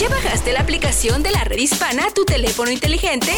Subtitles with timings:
[0.00, 3.32] ¿Ya bajaste la aplicación de la red hispana a tu teléfono inteligente?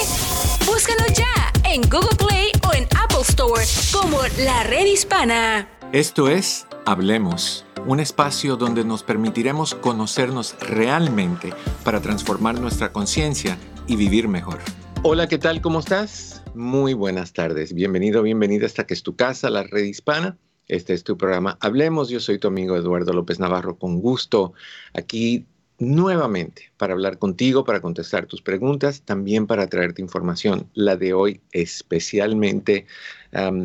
[0.65, 5.69] Búscanos ya en Google Play o en Apple Store como la red hispana.
[5.93, 11.53] Esto es Hablemos, un espacio donde nos permitiremos conocernos realmente
[11.83, 13.59] para transformar nuestra conciencia
[13.89, 14.61] y vivir mejor.
[15.03, 15.63] Hola, ¿qué tal?
[15.63, 16.45] ¿Cómo estás?
[16.55, 17.75] Muy buenas tardes.
[17.75, 20.39] Bienvenido, bienvenida hasta que es tu casa, la red hispana.
[20.69, 22.09] Este es tu programa Hablemos.
[22.09, 23.79] Yo soy tu amigo Eduardo López Navarro.
[23.79, 24.53] Con gusto
[24.95, 25.45] aquí
[25.83, 30.69] nuevamente para hablar contigo, para contestar tus preguntas, también para traerte información.
[30.75, 32.87] La de hoy especialmente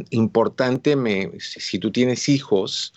[0.10, 0.96] importante,
[1.40, 2.94] si tú tienes hijos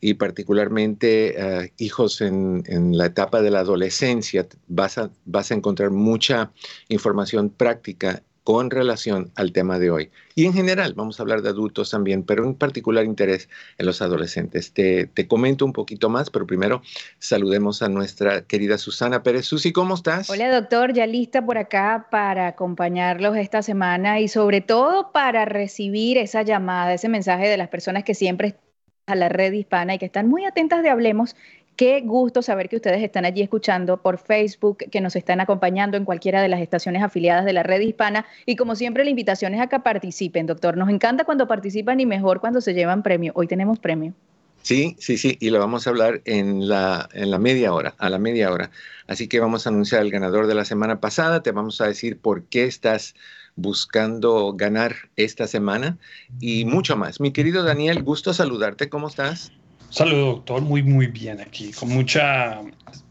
[0.00, 5.54] y particularmente ah, hijos en, en, la etapa de la adolescencia, vas a, vas a
[5.54, 6.50] encontrar mucha
[6.88, 10.10] información práctica con relación al tema de hoy.
[10.34, 13.48] Y en general, vamos a hablar de adultos también, pero en particular interés
[13.78, 14.72] en los adolescentes.
[14.72, 16.82] Te, te comento un poquito más, pero primero
[17.18, 19.46] saludemos a nuestra querida Susana Pérez.
[19.46, 20.28] Susi, ¿cómo estás?
[20.28, 26.18] Hola, doctor, ya lista por acá para acompañarlos esta semana y sobre todo para recibir
[26.18, 28.64] esa llamada, ese mensaje de las personas que siempre están
[29.06, 31.36] a la red hispana y que están muy atentas de Hablemos
[31.76, 36.04] Qué gusto saber que ustedes están allí escuchando por Facebook, que nos están acompañando en
[36.04, 38.26] cualquiera de las estaciones afiliadas de la red hispana.
[38.46, 40.76] Y como siempre, la invitación es a que participen, doctor.
[40.76, 43.32] Nos encanta cuando participan y mejor cuando se llevan premio.
[43.34, 44.14] Hoy tenemos premio.
[44.62, 48.08] Sí, sí, sí, y lo vamos a hablar en la, en la media hora, a
[48.08, 48.70] la media hora.
[49.06, 52.18] Así que vamos a anunciar al ganador de la semana pasada, te vamos a decir
[52.18, 53.14] por qué estás
[53.56, 55.98] buscando ganar esta semana
[56.40, 57.20] y mucho más.
[57.20, 59.52] Mi querido Daniel, gusto saludarte, ¿cómo estás?
[59.94, 60.60] Saludo, doctor.
[60.60, 62.62] Muy, muy bien aquí, con mucha,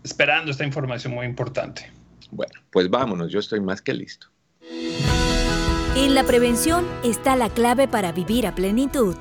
[0.04, 1.90] esperando esta información muy importante.
[2.30, 4.28] Bueno, pues vámonos, yo estoy más que listo.
[5.96, 9.16] En la prevención está la clave para vivir a plenitud.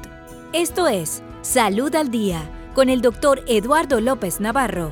[0.52, 2.42] Esto es Salud al Día
[2.74, 4.90] con el doctor Eduardo López Navarro.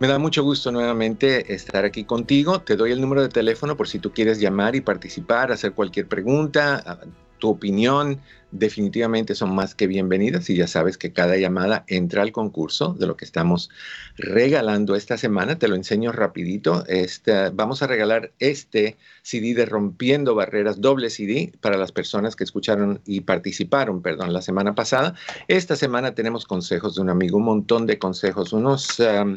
[0.00, 2.60] Me da mucho gusto nuevamente estar aquí contigo.
[2.60, 6.08] Te doy el número de teléfono por si tú quieres llamar y participar, hacer cualquier
[6.08, 6.98] pregunta,
[7.44, 8.22] tu opinión
[8.52, 13.06] definitivamente son más que bienvenidas y ya sabes que cada llamada entra al concurso de
[13.06, 13.68] lo que estamos
[14.16, 15.58] regalando esta semana.
[15.58, 16.86] Te lo enseño rapidito.
[16.86, 22.44] Este, vamos a regalar este CD de Rompiendo Barreras, doble CD para las personas que
[22.44, 25.14] escucharon y participaron, perdón, la semana pasada.
[25.46, 29.36] Esta semana tenemos consejos de un amigo, un montón de consejos, unos, um,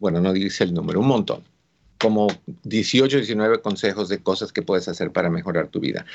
[0.00, 1.55] bueno, no dice el número, un montón
[1.98, 2.28] como
[2.64, 6.06] 18, 19 consejos de cosas que puedes hacer para mejorar tu vida.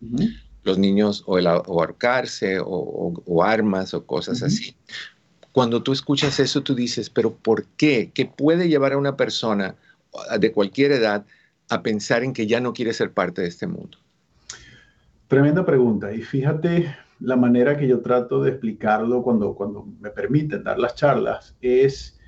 [0.64, 4.76] Los niños o, el, ahorcarse o, armas o cosas así.
[5.52, 8.10] Cuando tú escuchas eso, tú dices, pero ¿por qué?
[8.12, 9.76] ¿Qué puede llevar a una persona
[10.40, 11.28] de cualquier edad
[11.70, 13.98] a pensar en que ya no quiere ser parte de este mundo?
[15.28, 16.14] Tremenda pregunta.
[16.14, 20.96] Y fíjate la manera que yo trato de explicarlo cuando, cuando me permiten dar las
[20.96, 22.20] charlas es,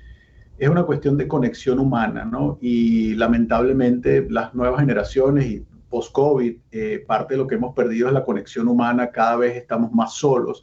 [0.58, 2.58] es una cuestión de conexión humana, ¿no?
[2.60, 8.14] Y lamentablemente las nuevas generaciones y post-COVID, eh, parte de lo que hemos perdido es
[8.14, 10.62] la conexión humana, cada vez estamos más solos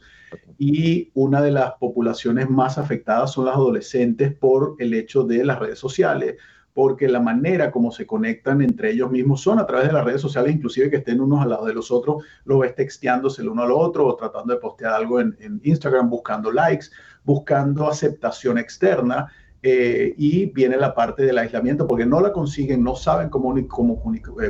[0.58, 5.58] y una de las poblaciones más afectadas son las adolescentes por el hecho de las
[5.58, 6.36] redes sociales,
[6.78, 10.20] porque la manera como se conectan entre ellos mismos son a través de las redes
[10.20, 13.64] sociales, inclusive que estén unos al lado de los otros, lo ves texteándose el uno
[13.64, 16.86] al otro o tratando de postear algo en, Instagram, buscando likes,
[17.24, 19.26] buscando aceptación externa.
[19.60, 23.66] Eh, y viene la parte del aislamiento, porque no la consiguen, no saben cómo, eh,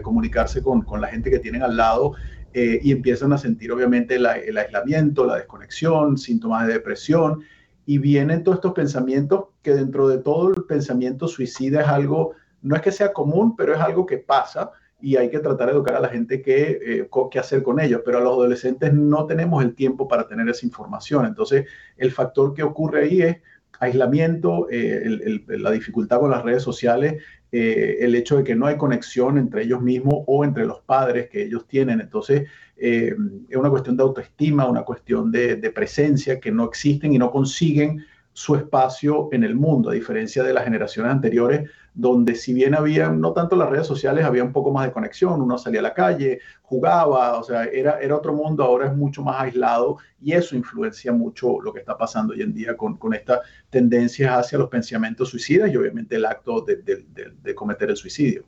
[0.02, 2.12] comunicarse con, con, la gente que tienen al lado
[2.52, 7.42] eh, y empiezan a sentir obviamente el aislamiento, la desconexión, síntomas de depresión
[7.88, 12.76] y vienen todos estos pensamientos que dentro de todo el pensamiento suicida es algo, no
[12.76, 15.94] es que sea común, pero es algo que pasa y hay que tratar de educar
[15.94, 19.64] a la gente que, eh, qué hacer con ellos, pero a los adolescentes no tenemos
[19.64, 21.24] el tiempo para tener esa información.
[21.24, 21.64] Entonces,
[21.96, 23.38] el factor que ocurre ahí es
[23.80, 28.76] aislamiento, eh, la dificultad con las redes sociales, eh, el hecho de que no hay
[28.76, 32.00] conexión entre ellos mismos o entre los padres que ellos tienen.
[32.00, 32.46] Entonces,
[32.76, 33.14] eh,
[33.48, 38.04] es una cuestión de autoestima, una cuestión de, presencia que no existen y no consiguen
[38.32, 41.68] su espacio en el mundo, a diferencia de las generaciones anteriores,
[41.98, 45.42] donde si bien había, no tanto las redes sociales, había un poco más de conexión,
[45.42, 49.20] uno salía a la calle, jugaba, o sea, era, era otro mundo, ahora es mucho
[49.24, 53.14] más aislado y eso influencia mucho lo que está pasando hoy en día con, con
[53.14, 58.44] estas tendencias hacia los pensamientos suicidas y obviamente el acto de, de cometer el suicidio.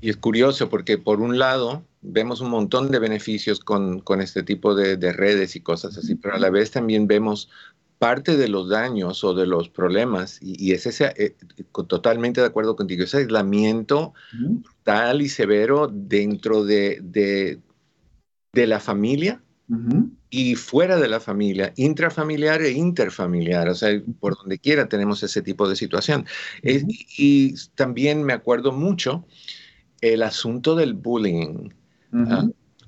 [0.00, 4.42] Y es curioso porque por un lado vemos un montón de beneficios con, con este
[4.42, 7.50] tipo de, de, redes y cosas así, pero a la vez también vemos
[7.98, 11.34] parte de los daños o de los problemas, y, es ese, eh,
[11.88, 14.14] totalmente de acuerdo contigo, ese aislamiento
[14.82, 17.60] tal y severo dentro de, de,
[18.52, 19.40] de la familia
[20.28, 25.40] y fuera de la familia, intrafamiliar e interfamiliar, o sea, por donde quiera tenemos ese
[25.42, 26.26] tipo de situación.
[26.62, 29.24] y también me acuerdo mucho
[30.00, 31.70] el asunto del bullying,
[32.12, 32.46] ah,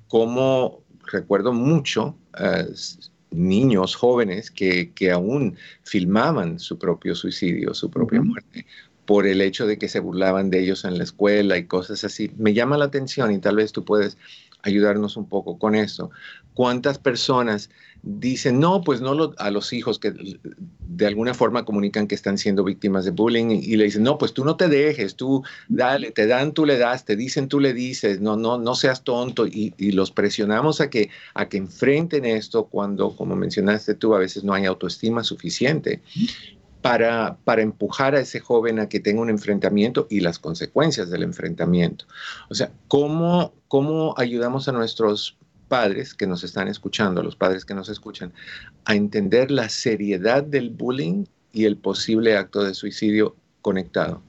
[0.08, 2.64] como recuerdo mucho ah,
[3.30, 8.66] niños jóvenes que, aún filmaban su propio suicidio, su propia muerte,
[9.04, 12.30] por el hecho de que se burlaban de ellos en la escuela y cosas así.
[12.36, 14.16] Me llama la atención y tal vez tú puedes
[14.62, 16.10] ayudarnos un poco con eso.
[16.54, 17.70] ¿Cuántas personas
[18.08, 22.62] dicen, no, pues no a los hijos que de alguna forma comunican que están siendo
[22.62, 26.28] víctimas de bullying y, le dicen, no, pues tú no te dejes, tú dale, te
[26.28, 29.74] dan, tú le das, te dicen, tú le dices, no, no, no seas tonto y,
[29.90, 34.54] los presionamos a que, a que enfrenten esto cuando, como mencionaste tú, a veces no
[34.54, 36.00] hay autoestima suficiente.
[36.82, 41.24] Para, para, empujar a ese joven a que tenga un enfrentamiento y las consecuencias del
[41.24, 42.04] enfrentamiento.
[42.48, 45.36] O sea, ¿cómo, cómo ayudamos a nuestros
[45.68, 48.32] padres que nos están escuchando, los padres que nos escuchan,
[48.84, 54.22] a entender la seriedad del bullying y el posible acto de suicidio conectado?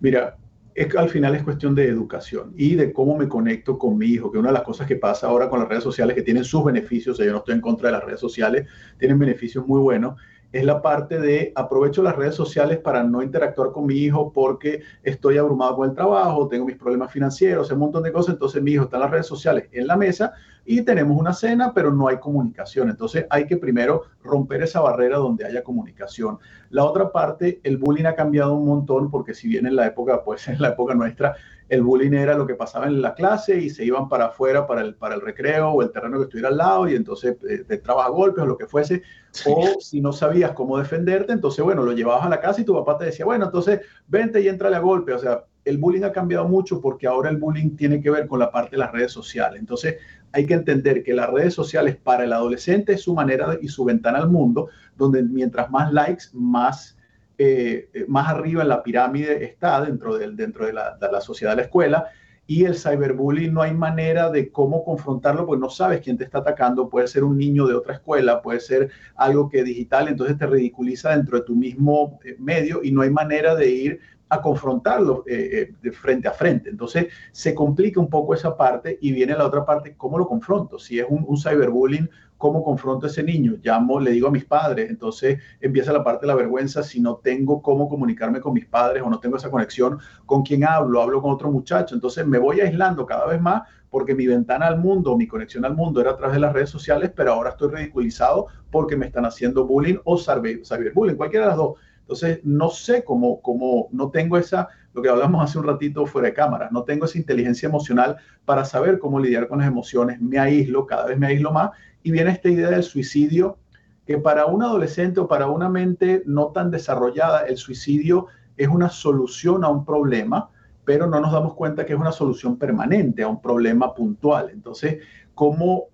[0.00, 0.36] Mira,
[0.74, 4.30] es, al final es cuestión de educación y de cómo me conecto con mi hijo,
[4.30, 6.64] que una de las cosas que pasa ahora con las redes sociales, que tienen sus
[6.64, 8.66] beneficios, yo no estoy en contra de las redes sociales,
[8.98, 10.20] tienen beneficios muy buenos,
[10.52, 14.82] es la parte de aprovecho las redes sociales para no interactuar con mi hijo porque
[15.02, 18.72] estoy abrumado con el trabajo, tengo mis problemas financieros, un montón de cosas, entonces mi
[18.72, 20.32] hijo está en las redes sociales en la mesa
[20.64, 22.88] y tenemos una cena, pero no hay comunicación.
[22.90, 26.38] Entonces hay que primero romper esa barrera donde haya comunicación.
[26.70, 30.22] La otra parte, el bullying ha cambiado un montón porque si bien en la época,
[30.24, 31.34] pues en la época nuestra,
[31.72, 34.82] el bullying era lo que pasaba en la clase y se iban para afuera para
[34.82, 37.78] el, para el recreo o el terreno que estuviera al lado y entonces eh, te
[37.78, 39.02] trabas a golpes o lo que fuese.
[39.46, 42.74] O si no sabías cómo defenderte, entonces, bueno, lo llevabas a la casa y tu
[42.74, 45.14] papá te decía, bueno, entonces vente y entrale a golpe.
[45.14, 48.38] O sea, el bullying ha cambiado mucho porque ahora el bullying tiene que ver con
[48.38, 49.58] la parte de las redes sociales.
[49.58, 49.96] Entonces,
[50.32, 53.86] hay que entender que las redes sociales para el adolescente es su manera y su
[53.86, 56.98] ventana al mundo, donde mientras más likes, más,
[57.42, 62.06] eh, más arriba en la pirámide está dentro, de, la, sociedad la escuela.
[62.46, 66.38] Y el cyberbullying no hay manera de cómo confrontarlo, porque no sabes quién te está
[66.38, 66.88] atacando.
[66.88, 71.10] Puede ser un niño de otra escuela, puede ser algo que digital, entonces te ridiculiza
[71.10, 75.72] dentro de tu mismo eh, medio y no hay manera de ir a confrontarlo eh,
[75.82, 76.70] de frente a frente.
[76.70, 80.78] Entonces se complica un poco esa parte y viene la otra parte, ¿cómo lo confronto?
[80.78, 82.08] Si es un, cyberbullying,
[82.42, 83.54] ¿cómo confronto a ese niño?
[83.62, 86.82] Llamo, le digo a mis padres, entonces empieza la parte de la vergüenza.
[86.82, 90.64] Si no tengo cómo comunicarme con mis padres o no tengo esa conexión con quien
[90.64, 94.66] hablo, hablo con otro muchacho, entonces me voy aislando cada vez más porque mi ventana
[94.66, 97.50] al mundo, mi conexión al mundo era a través de las redes sociales, pero ahora
[97.50, 101.74] estoy ridiculizado porque me están haciendo bullying o cyberbullying, cualquiera de las dos.
[102.00, 106.28] Entonces, no sé cómo, cómo, no tengo esa, lo que hablamos hace un ratito fuera
[106.28, 110.40] de cámara, no tengo esa inteligencia emocional para saber cómo lidiar con las emociones, me
[110.40, 111.70] aíslo, cada vez me aíslo más,
[112.02, 113.58] y viene esta idea del suicidio,
[114.06, 118.88] que para un adolescente o para una mente no tan desarrollada, el suicidio es una
[118.88, 120.50] solución a un problema
[120.84, 124.50] pero no nos damos cuenta que es una solución permanente a un problema puntual.
[124.52, 124.98] Entonces,
[125.34, 125.88] ¿cómo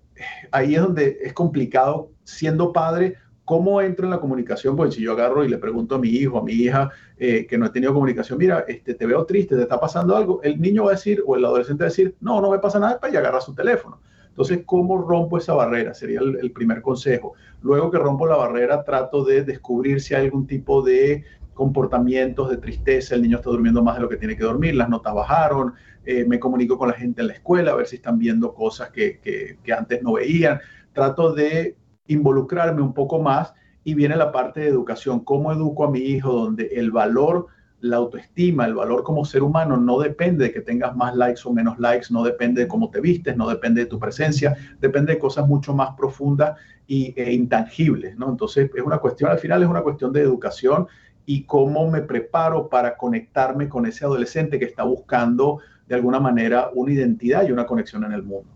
[0.51, 3.15] ahí es donde es complicado siendo padre?
[3.45, 4.75] ¿Cómo entro en la comunicación?
[4.75, 7.57] Pues si yo agarro y le pregunto a mi hijo, a mi hija, eh, que
[7.57, 10.85] no he tenido comunicación, mira, este, te veo triste, te está pasando algo, el niño
[10.85, 13.15] va a decir, o el adolescente va a decir, no, no me pasa nada, y
[13.15, 14.01] agarra su teléfono.
[14.39, 15.93] Entonces, ¿cómo rompo esa barrera?
[15.93, 17.33] Sería el, primer consejo.
[17.61, 22.55] Luego que rompo la barrera, trato de descubrir si hay algún tipo de comportamientos de
[22.55, 25.73] tristeza, el niño está durmiendo más de lo que tiene que dormir, las notas bajaron,
[26.05, 28.91] eh, me comunico con la gente en la escuela a ver si están viendo cosas
[28.91, 30.61] que, que, antes no veían.
[30.93, 31.75] Trato de
[32.07, 33.53] involucrarme un poco más
[33.83, 37.47] y viene la parte de educación, cómo educo a mi hijo donde el valor
[37.81, 41.53] la autoestima, el valor como ser humano no depende de que tengas más likes o
[41.53, 45.19] menos likes, no depende de cómo te vistes, no depende de tu presencia, depende de
[45.19, 46.57] cosas mucho más profundas
[46.87, 48.29] y, e intangibles, ¿no?
[48.29, 50.87] Entonces es una cuestión, al final es una cuestión de educación
[51.25, 56.71] y cómo me preparo para conectarme con ese adolescente que está buscando de alguna manera
[56.73, 58.49] una identidad y una conexión en el mundo.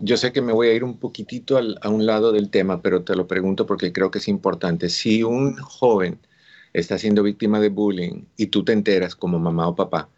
[0.00, 3.02] Yo sé que me voy a ir un poquitito a un lado del tema, pero
[3.02, 4.88] te lo pregunto porque creo que es importante.
[4.88, 6.18] Si un joven
[6.74, 10.10] está siendo víctima de bullying y tú te enteras como mamá o papá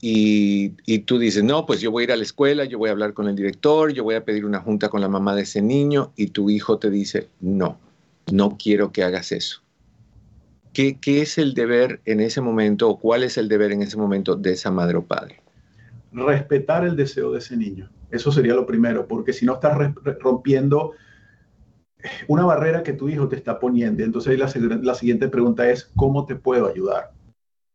[0.00, 2.92] y, tú dices, no, pues yo voy a ir a la escuela, yo voy a
[2.92, 5.62] hablar con el director, yo voy a pedir una junta con la mamá de ese
[5.62, 7.78] niño y tu hijo te dice, no,
[8.30, 9.62] no quiero que hagas eso.
[10.72, 13.96] ¿Qué, qué es el deber en ese momento o cuál es el deber en ese
[13.96, 15.40] momento de esa madre o padre?
[16.12, 17.90] Respetar el deseo de ese niño.
[18.10, 19.76] Eso sería lo primero, porque si no estás
[20.20, 20.92] rompiendo
[22.28, 24.02] una barrera que tu hijo te está poniendo.
[24.02, 27.10] Entonces la, siguiente pregunta es, ¿cómo te puedo ayudar?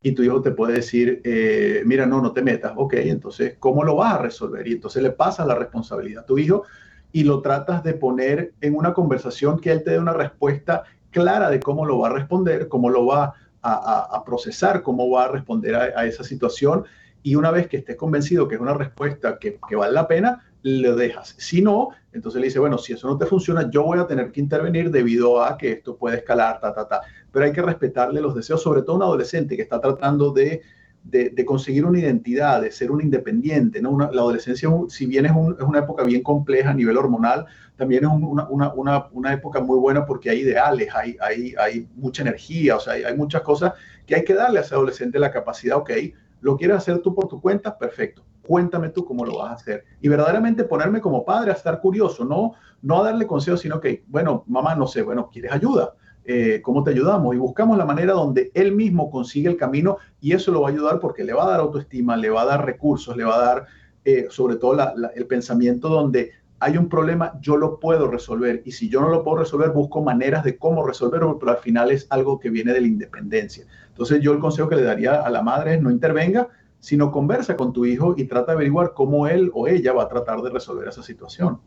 [0.01, 2.73] Y tu hijo te puede decir, eh, mira, no, no te metas.
[2.75, 4.67] Ok, entonces, ¿cómo lo vas a resolver?
[4.67, 6.63] Y entonces le pasas la responsabilidad a tu hijo
[7.11, 11.49] y lo tratas de poner en una conversación que él te dé una respuesta clara
[11.49, 15.75] de cómo lo va a responder, cómo lo va a, procesar, cómo va a responder
[15.75, 16.85] a, esa situación.
[17.21, 20.93] Y una vez que estés convencido que es una respuesta que vale la pena, le
[20.93, 21.35] dejas.
[21.37, 24.31] Si no, entonces le dice, bueno, si eso no te funciona, yo voy a tener
[24.31, 27.01] que intervenir debido a que esto puede escalar, ta, ta, ta.
[27.31, 30.61] Pero hay que respetarle los deseos, sobre todo un adolescente que está tratando de,
[31.03, 33.81] de, conseguir una identidad, de ser un independiente.
[33.81, 33.97] ¿no?
[33.97, 38.11] la adolescencia, si bien es, es, una época bien compleja a nivel hormonal, también es
[38.11, 42.75] una, una, una, una, época muy buena porque hay ideales, hay, hay, hay mucha energía,
[42.75, 43.73] o sea, hay, hay muchas cosas
[44.05, 45.91] que hay que darle a ese adolescente la capacidad, ok,
[46.41, 49.83] lo quieres hacer tú por tu cuenta, perfecto cuéntame tú cómo lo vas a hacer.
[50.01, 54.03] Y verdaderamente ponerme como padre a estar curioso, no, no a darle consejos, sino que,
[54.07, 55.93] bueno, mamá, no sé, bueno, ¿quieres ayuda?
[56.23, 57.33] Eh, ¿Cómo te ayudamos?
[57.35, 60.71] Y buscamos la manera donde él mismo consigue el camino y eso lo va a
[60.71, 63.45] ayudar porque le va a dar autoestima, le va a dar recursos, le va a
[63.45, 63.65] dar
[64.05, 64.77] eh, sobre todo
[65.15, 68.61] el pensamiento donde hay un problema, yo lo puedo resolver.
[68.65, 71.89] Y si yo no lo puedo resolver, busco maneras de cómo resolverlo, pero al final
[71.89, 73.65] es algo que viene de la independencia.
[73.87, 76.49] Entonces yo el consejo que le daría a la madre es no intervenga,
[76.81, 80.09] sino conversa con tu hijo y trata de averiguar cómo él o ella va a
[80.09, 81.61] tratar de resolver esa situación.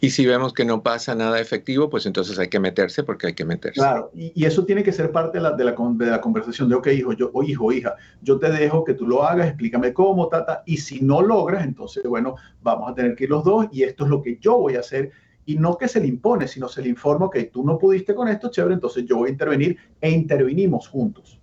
[0.00, 3.34] Y si vemos que no pasa nada efectivo, pues entonces hay que meterse porque hay
[3.34, 3.80] que meterse.
[3.80, 6.74] Claro, y, eso tiene que ser parte de la, de, la, de la, conversación de,
[6.74, 10.28] ok, hijo, yo, o hijo, hija, yo te dejo que tú lo hagas, explícame cómo,
[10.28, 13.84] tata, y si no logras, entonces, bueno, vamos a tener que ir los dos y
[13.84, 15.10] esto es lo que yo voy a hacer.
[15.46, 18.28] Y no que se le impone, sino se le informa que tú no pudiste con
[18.28, 21.41] esto, chévere, entonces yo voy a intervenir e intervinimos juntos.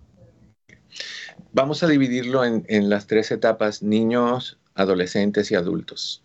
[1.52, 6.24] Vamos a dividirlo en, las tres etapas, niños, adolescentes y adultos.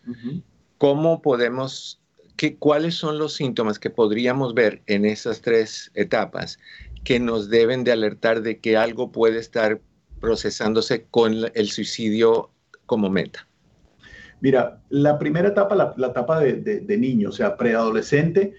[0.77, 2.01] ¿Cómo podemos,
[2.35, 6.59] qué, cuáles son los síntomas que podríamos ver en esas tres etapas
[7.03, 9.79] que nos deben de alertar de que algo puede estar
[10.19, 12.49] procesándose con el suicidio
[12.85, 13.47] como meta?
[14.41, 18.53] Mira, la primera etapa, la, etapa de, de, niño, o sea, preadolescente,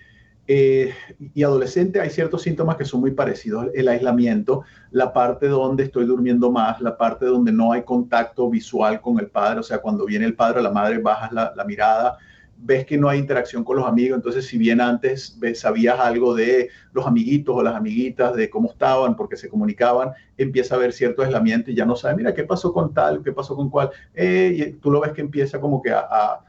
[0.48, 0.92] eh,
[1.34, 3.68] y adolescente hay ciertos síntomas que son muy parecidos.
[3.74, 4.62] El aislamiento,
[4.92, 9.28] la parte donde estoy durmiendo más, la parte donde no hay contacto visual con el
[9.28, 12.18] padre, o sea, cuando viene el padre o la madre, bajas la, mirada,
[12.58, 16.70] ves que no hay interacción con los amigos, entonces si bien antes sabías algo de
[16.92, 21.22] los amiguitos o las amiguitas, de cómo estaban, porque se comunicaban, empieza a haber cierto
[21.22, 23.22] aislamiento y ya no sabes, mira, ¿qué pasó con tal?
[23.22, 23.90] ¿Qué pasó con cual?
[24.14, 26.40] Eh, y tú lo ves que empieza como que a,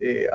[0.00, 0.26] eh,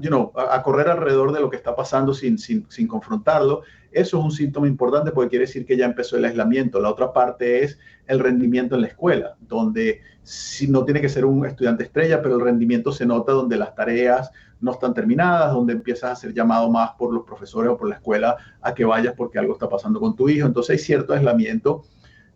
[0.00, 3.62] you know, a, correr alrededor de lo que está pasando sin, sin, sin, confrontarlo.
[3.90, 6.80] Eso es un síntoma importante porque quiere decir que ya empezó el aislamiento.
[6.80, 11.24] La otra parte es el rendimiento en la escuela, donde si no tiene que ser
[11.24, 15.74] un estudiante estrella, pero el rendimiento se nota donde las tareas no están terminadas, donde
[15.74, 19.14] empiezas a ser llamado más por los profesores o por la escuela a que vayas
[19.14, 20.46] porque algo está pasando con tu hijo.
[20.46, 21.84] Entonces hay cierto aislamiento.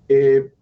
[0.08, 0.52] Eh,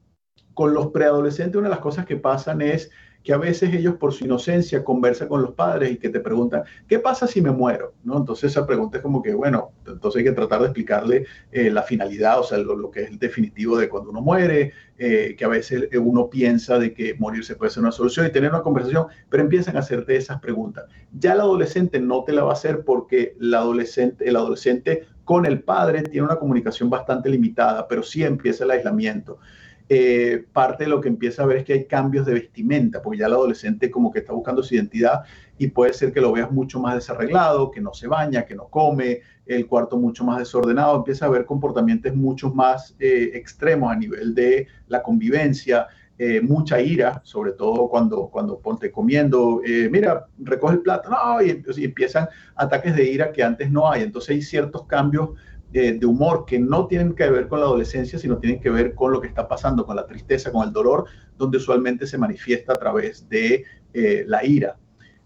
[0.54, 2.90] con los preadolescentes una de las cosas que pasan es
[3.26, 6.62] que a veces ellos por su inocencia conversan con los padres y que te preguntan,
[6.86, 7.92] ¿qué pasa si me muero?
[8.04, 8.18] ¿No?
[8.18, 11.82] Entonces esa pregunta es como que, bueno, entonces hay que tratar de explicarle eh, la
[11.82, 15.48] finalidad, o sea, lo, que es el definitivo de cuando uno muere, eh, que a
[15.48, 19.42] veces uno piensa de que morirse puede ser una solución y tener una conversación, pero
[19.42, 20.84] empiezan a hacerte esas preguntas.
[21.12, 25.46] Ya el adolescente no te la va a hacer porque el adolescente, el adolescente con
[25.46, 29.40] el padre tiene una comunicación bastante limitada, pero sí empieza el aislamiento.
[29.88, 33.20] Eh, parte de lo que empieza a ver es que hay cambios de vestimenta, porque
[33.20, 35.22] ya el adolescente como que está buscando su identidad
[35.58, 38.66] y puede ser que lo veas mucho más desarreglado, que no se baña, que no
[38.66, 43.96] come, el cuarto mucho más desordenado, empieza a ver comportamientos mucho más eh, extremos a
[43.96, 45.86] nivel de la convivencia,
[46.18, 51.62] eh, mucha ira, sobre todo cuando, cuando ponte comiendo, mira, recoge el plato, no, y,
[51.76, 52.26] y, empiezan
[52.56, 54.02] ataques de ira que antes no hay.
[54.02, 55.30] Entonces hay ciertos cambios
[55.80, 59.12] de, humor que no tienen que ver con la adolescencia, sino tienen que ver con
[59.12, 61.04] lo que está pasando, con la tristeza, con el dolor,
[61.36, 64.76] donde usualmente se manifiesta a través de eh, la ira.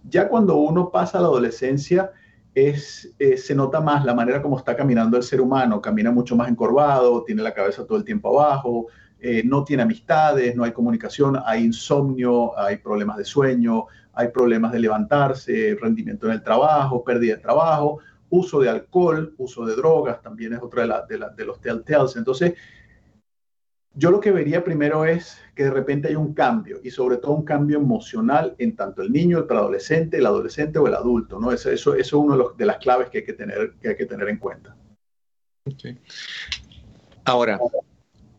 [0.09, 2.11] Ya cuando uno pasa a la adolescencia,
[2.54, 6.35] es, eh, se nota más la manera como está caminando el ser humano, camina mucho
[6.35, 8.87] más encorvado, tiene la cabeza todo el tiempo abajo,
[9.21, 14.73] eh, no tiene amistades, no hay comunicación, hay insomnio, hay problemas de sueño, hay problemas
[14.73, 20.22] de levantarse, rendimiento en el trabajo, pérdida de trabajo, uso de alcohol, uso de drogas,
[20.22, 22.16] también es otro de, de, los telltales.
[22.16, 22.54] Entonces,
[23.94, 27.32] yo lo que vería primero es que de repente hay un cambio y sobre todo
[27.32, 31.40] un cambio emocional en tanto el niño, el preadolescente, el adolescente o el adulto.
[31.40, 31.52] ¿no?
[31.52, 34.28] Eso, eso, es una de, las claves que hay que tener, que hay que tener
[34.28, 34.76] en cuenta.
[37.25, 37.58] Ahora,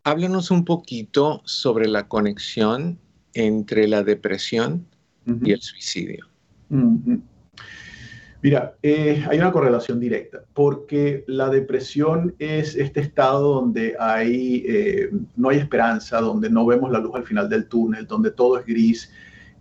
[0.04, 2.98] háblanos un poquito sobre la conexión
[3.34, 4.88] entre la depresión
[5.26, 6.28] y el suicidio.
[8.44, 15.12] Mira, eh, hay una correlación directa, porque la depresión es este estado donde hay, eh,
[15.36, 18.66] no hay esperanza, donde no vemos la luz al final del túnel, donde todo es
[18.66, 19.12] gris,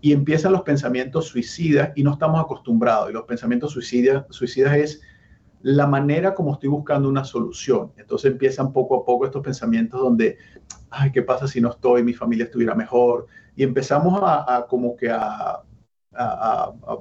[0.00, 3.10] y empiezan los pensamientos suicidas y no estamos acostumbrados.
[3.10, 5.02] Y los pensamientos suicidas, suicidas es
[5.60, 7.92] la manera como estoy buscando una solución.
[7.98, 10.38] Entonces empiezan poco a poco estos pensamientos donde,
[10.88, 12.02] ay, ¿qué pasa si no estoy?
[12.02, 13.26] Mi familia estuviera mejor.
[13.56, 15.60] Y empezamos a, como que a,
[16.14, 16.96] a a,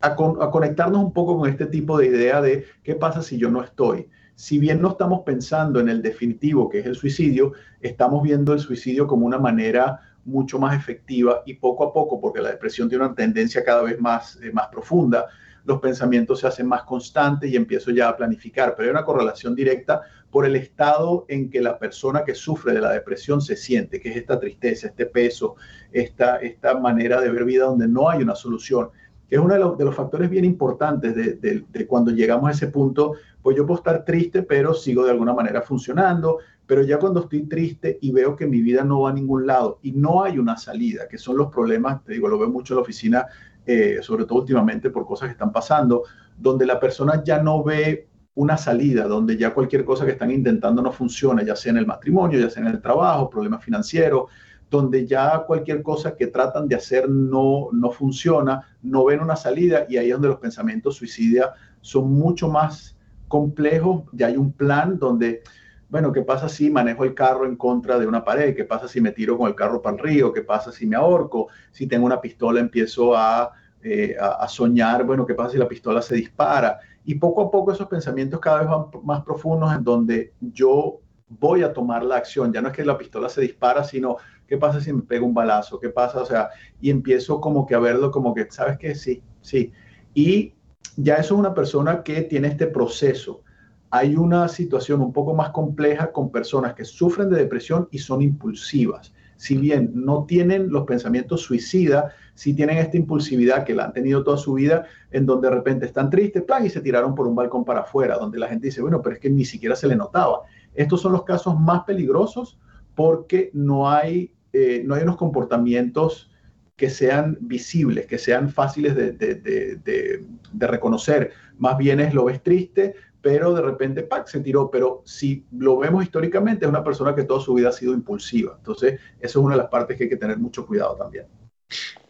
[0.00, 4.08] conectarnos un poco con este tipo de idea de qué pasa si yo no estoy.
[4.34, 8.60] Si bien no estamos pensando en el definitivo, que es el suicidio, estamos viendo el
[8.60, 13.04] suicidio como una manera mucho más efectiva y poco a poco, porque la depresión tiene
[13.04, 15.26] una tendencia cada vez más, eh, más profunda,
[15.64, 19.54] los pensamientos se hacen más constantes y empiezo ya a planificar, pero hay una correlación
[19.54, 24.00] directa por el estado en que la persona que sufre de la depresión se siente,
[24.00, 25.56] que es esta tristeza, este peso,
[25.92, 28.90] esta, esta manera de ver vida donde no hay una solución
[29.30, 33.64] es uno de los, factores bien importantes de, cuando llegamos a ese punto, pues yo
[33.64, 38.10] puedo estar triste, pero sigo de alguna manera funcionando, pero ya cuando estoy triste y
[38.10, 41.16] veo que mi vida no va a ningún lado y no hay una salida, que
[41.16, 43.26] son los problemas, te digo, lo veo mucho en la oficina,
[43.64, 46.02] eh, sobre todo últimamente por cosas que están pasando,
[46.36, 50.82] donde la persona ya no ve una salida, donde ya cualquier cosa que están intentando
[50.82, 54.24] no funciona, ya sea en el matrimonio, ya sea en el trabajo, problemas financieros,
[54.70, 59.84] donde ya cualquier cosa que tratan de hacer no, no funciona, no ven una salida
[59.88, 64.98] y ahí es donde los pensamientos suicidas son mucho más complejos, ya hay un plan
[64.98, 65.42] donde,
[65.88, 68.54] bueno, ¿qué pasa si manejo el carro en contra de una pared?
[68.54, 70.32] ¿Qué pasa si me tiro con el carro para el río?
[70.32, 71.48] ¿Qué pasa si me ahorco?
[71.72, 73.52] Si tengo una pistola empiezo a,
[73.82, 76.78] eh, a, soñar, bueno, ¿qué pasa si la pistola se dispara?
[77.04, 81.62] Y poco a poco esos pensamientos cada vez van más profundos en donde yo voy
[81.62, 82.52] a tomar la acción.
[82.52, 84.16] Ya no es que la pistola se dispara, sino
[84.50, 85.78] ¿Qué pasa si me pego un balazo?
[85.78, 86.20] ¿Qué pasa?
[86.20, 86.48] O sea,
[86.80, 88.96] y empiezo como que a verlo como que, ¿sabes qué?
[88.96, 89.72] Sí, sí.
[90.12, 90.54] Y
[90.96, 93.44] ya eso es una persona que tiene este proceso.
[93.90, 98.22] Hay una situación un poco más compleja con personas que sufren de depresión y son
[98.22, 99.14] impulsivas.
[99.36, 104.24] Si bien no tienen los pensamientos suicidas, sí tienen esta impulsividad que la han tenido
[104.24, 107.36] toda su vida, en donde de repente están tristes plan, y se tiraron por un
[107.36, 109.94] balcón para afuera, donde la gente dice, bueno, pero es que ni siquiera se le
[109.94, 110.40] notaba.
[110.74, 112.58] Estos son los casos más peligrosos
[112.96, 116.30] porque no hay eh, no hay unos comportamientos
[116.76, 120.24] que sean visibles, que sean fáciles de,
[120.58, 121.32] reconocer.
[121.58, 124.26] Más bien es lo ves triste, pero de repente ¡pac!
[124.26, 124.70] se tiró.
[124.70, 128.54] Pero si lo vemos históricamente, es una persona que toda su vida ha sido impulsiva.
[128.56, 131.26] Entonces, eso es una de las partes que hay que tener mucho cuidado también.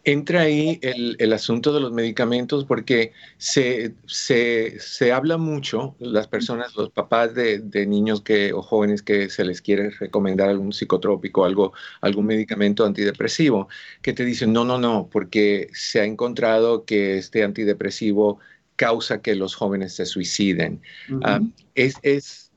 [0.04, 6.90] Entra ahí el, asunto de los medicamentos porque se, se, habla mucho, las personas, los
[6.90, 12.26] papás de, niños que, o jóvenes que se les quiere recomendar algún psicotrópico, algo, algún
[12.26, 13.68] medicamento antidepresivo,
[14.00, 18.38] que te dicen, no, no, no, porque se ha encontrado que este antidepresivo
[18.76, 20.80] causa que los jóvenes se suiciden.
[21.22, 21.40] Ah,
[21.74, 22.49] es, es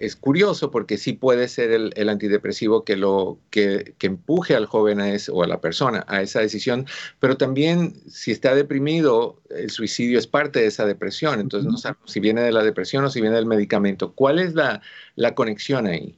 [0.00, 5.10] es curioso porque sí puede ser el, antidepresivo que, lo, que, empuje al joven a
[5.32, 6.86] o a la persona a esa decisión,
[7.18, 11.40] pero también si está deprimido, el suicidio es parte de esa depresión.
[11.40, 14.12] Entonces no sabemos si viene de la depresión o si viene del medicamento.
[14.12, 14.82] ¿Cuál es la,
[15.16, 16.16] la conexión ahí?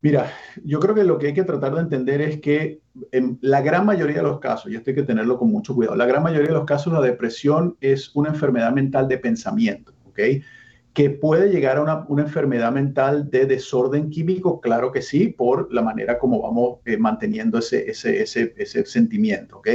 [0.00, 0.32] Mira,
[0.64, 2.80] yo creo que lo que hay que tratar de entender es que
[3.10, 5.96] en la gran mayoría de los casos, y esto hay que tenerlo con mucho cuidado,
[5.96, 10.20] la gran mayoría de los casos la depresión es una enfermedad mental de pensamiento, ¿ok?
[10.98, 15.80] Que puede llegar a una, enfermedad mental de desorden químico, claro que sí, por la
[15.80, 19.68] manera como vamos eh, manteniendo ese, ese, ese, ese, sentimiento, ¿ok?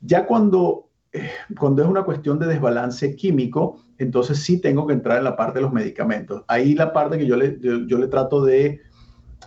[0.00, 1.28] Ya cuando, eh,
[1.60, 5.58] cuando es una cuestión de desbalance químico, entonces sí tengo que entrar en la parte
[5.58, 6.42] de los medicamentos.
[6.48, 8.80] Ahí la parte que yo le, yo le trato de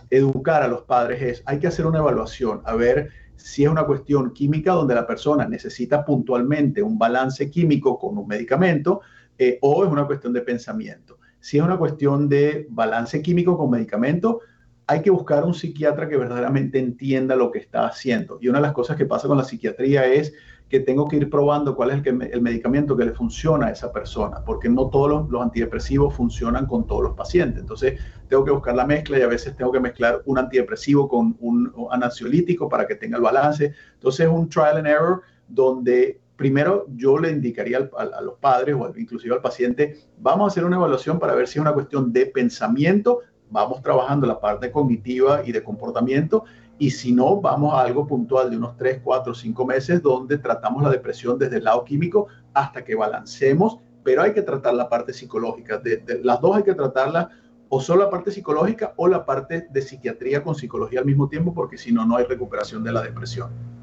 [0.08, 3.86] educar a los padres es, hay que hacer una evaluación, a ver si es una
[3.86, 9.00] cuestión química donde la persona necesita puntualmente un balance químico con un medicamento
[9.38, 11.18] eh, o es una cuestión de pensamiento.
[11.40, 14.40] Si es una cuestión de balance químico con medicamento,
[14.86, 18.38] hay que buscar un psiquiatra que verdaderamente entienda lo que está haciendo.
[18.40, 20.34] Y una de las cosas que pasa con la psiquiatría es
[20.72, 24.42] que tengo que ir probando cuál es el, medicamento que le funciona a esa persona,
[24.42, 27.60] porque no todos los, antidepresivos funcionan con todos los pacientes.
[27.60, 31.36] Entonces, tengo que buscar la mezcla y a veces tengo que mezclar un antidepresivo con
[31.40, 33.74] un, ansiolítico para que tenga el balance.
[33.92, 38.92] Entonces, es un trial and error donde primero yo le indicaría a, los padres o
[38.96, 42.26] inclusive al paciente, vamos a hacer una evaluación para ver si es una cuestión de
[42.26, 46.42] pensamiento, vamos trabajando la parte cognitiva y de comportamiento
[46.78, 50.82] y si no, vamos a algo puntual de unos 3, 4, 5 meses donde tratamos
[50.82, 55.12] la depresión desde el lado químico hasta que balancemos, pero hay que tratar la parte
[55.12, 55.78] psicológica.
[55.78, 57.30] De, las dos hay que tratarla
[57.68, 61.54] o solo la parte psicológica o la parte de psiquiatría con psicología al mismo tiempo,
[61.54, 63.81] porque si no, no hay recuperación de la depresión.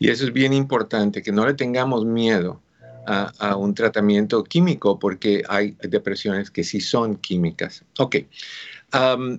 [0.00, 2.62] Y eso es bien importante, que no le tengamos miedo
[3.06, 7.84] a, un tratamiento químico, porque hay depresiones que sí son químicas.
[7.98, 8.16] Ok,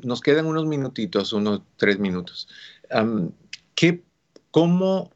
[0.04, 2.48] nos quedan unos minutitos, unos tres minutos.
[3.74, 4.04] ¿qué,
[4.52, 5.12] cómo,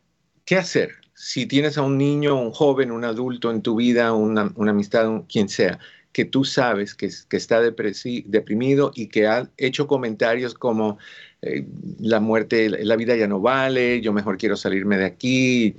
[0.46, 4.52] ¿qué hacer si tienes a un niño, un joven, un adulto en tu vida, una,
[4.58, 5.78] amistad, quien sea,
[6.12, 10.98] que tú sabes que, que está deprimido y que ha hecho comentarios como
[11.46, 11.68] eh,
[12.00, 15.76] la muerte, la vida ya no vale, yo mejor quiero salirme de aquí.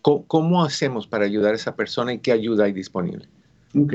[0.00, 3.28] ¿Cómo, hacemos para ayudar a esa persona y qué ayuda hay disponible?
[3.78, 3.94] Ok.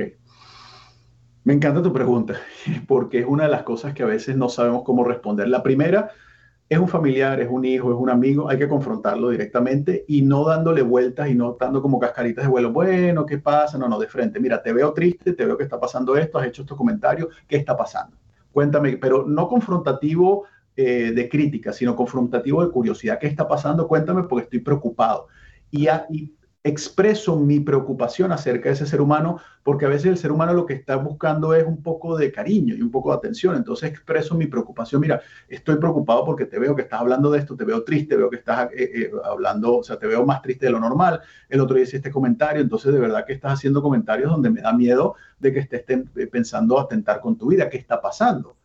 [1.43, 2.35] Me encanta tu pregunta,
[2.87, 5.47] porque es una de las cosas que a veces no sabemos cómo responder.
[5.47, 6.11] La primera,
[6.69, 10.45] es un familiar, es un hijo, es un amigo, hay que confrontarlo directamente y no
[10.45, 13.79] dándole vueltas y no dando como cascaritas de vuelo, bueno, ¿qué pasa?
[13.79, 16.47] No, no, de frente, mira, te veo triste, te veo que está pasando esto, has
[16.47, 18.17] hecho estos comentarios, ¿qué está pasando?
[18.51, 20.45] Cuéntame, pero no confrontativo
[20.77, 23.87] eh, de crítica, sino confrontativo de curiosidad, ¿qué está pasando?
[23.87, 25.27] Cuéntame porque estoy preocupado.
[25.71, 25.87] Y,
[26.65, 30.65] expreso mi preocupación acerca de ese ser humano, porque a veces el ser humano lo
[30.65, 33.55] que está buscando es un poco de cariño y un poco de atención.
[33.55, 34.99] Entonces expreso mi preocupación.
[34.99, 38.31] Mira, estoy preocupado porque te veo que estás hablando de esto, te veo triste, veo
[38.31, 41.21] que estás eh, eh, hablando, o sea, te veo más triste de lo normal.
[41.49, 44.61] El otro día hice este comentario, entonces de verdad que estás haciendo comentarios donde me
[44.61, 45.83] da miedo de que estés
[46.31, 47.69] pensando atentar con tu vida.
[47.69, 48.57] ¿Qué está pasando?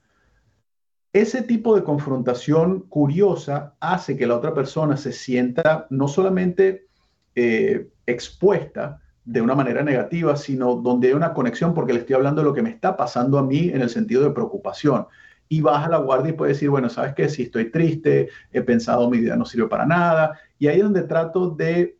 [1.12, 6.86] Ese tipo de confrontación curiosa hace que la otra persona se sienta no solamente
[7.34, 12.42] eh, expuesta de una manera negativa, sino donde hay una conexión porque le estoy hablando
[12.42, 15.06] de lo que me está pasando a mí en el sentido de preocupación.
[15.48, 17.28] Y baja la guardia y puede decir, bueno, ¿sabes qué?
[17.28, 20.38] Si estoy triste, he pensado mi vida no sirve para nada.
[20.60, 21.98] Y ahí es donde trato de,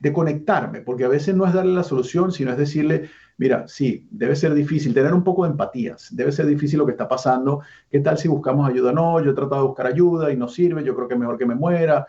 [0.00, 4.06] de conectarme, porque a veces no es darle la solución, sino es decirle, mira, sí,
[4.10, 7.60] debe ser difícil, tener un poco de empatías, debe ser difícil lo que está pasando.
[7.90, 8.92] ¿Qué tal si buscamos ayuda?
[8.92, 11.38] No, yo he tratado de buscar ayuda y no sirve, yo creo que es mejor
[11.38, 12.06] que me muera.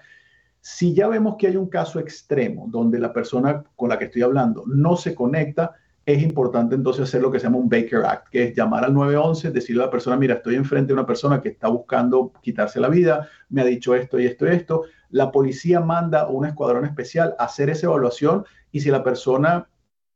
[0.62, 4.22] Si ya vemos que hay un caso extremo donde la persona con la que estoy
[4.24, 8.30] hablando no se conecta, es importante entonces hacer lo que se llama un Baker Act,
[8.30, 11.42] que es llamar al 911, decirle a la persona, mira, estoy enfrente de una persona
[11.42, 14.84] que está buscando quitarse la vida, me ha dicho esto y esto y esto.
[15.10, 19.70] La policía manda un escuadrón especial a hacer esa evaluación y si la persona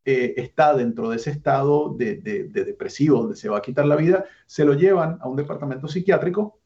[0.06, 3.96] eh, está dentro de ese estado de, de depresivo donde se va a quitar la
[3.96, 6.60] vida, se lo llevan a un departamento psiquiátrico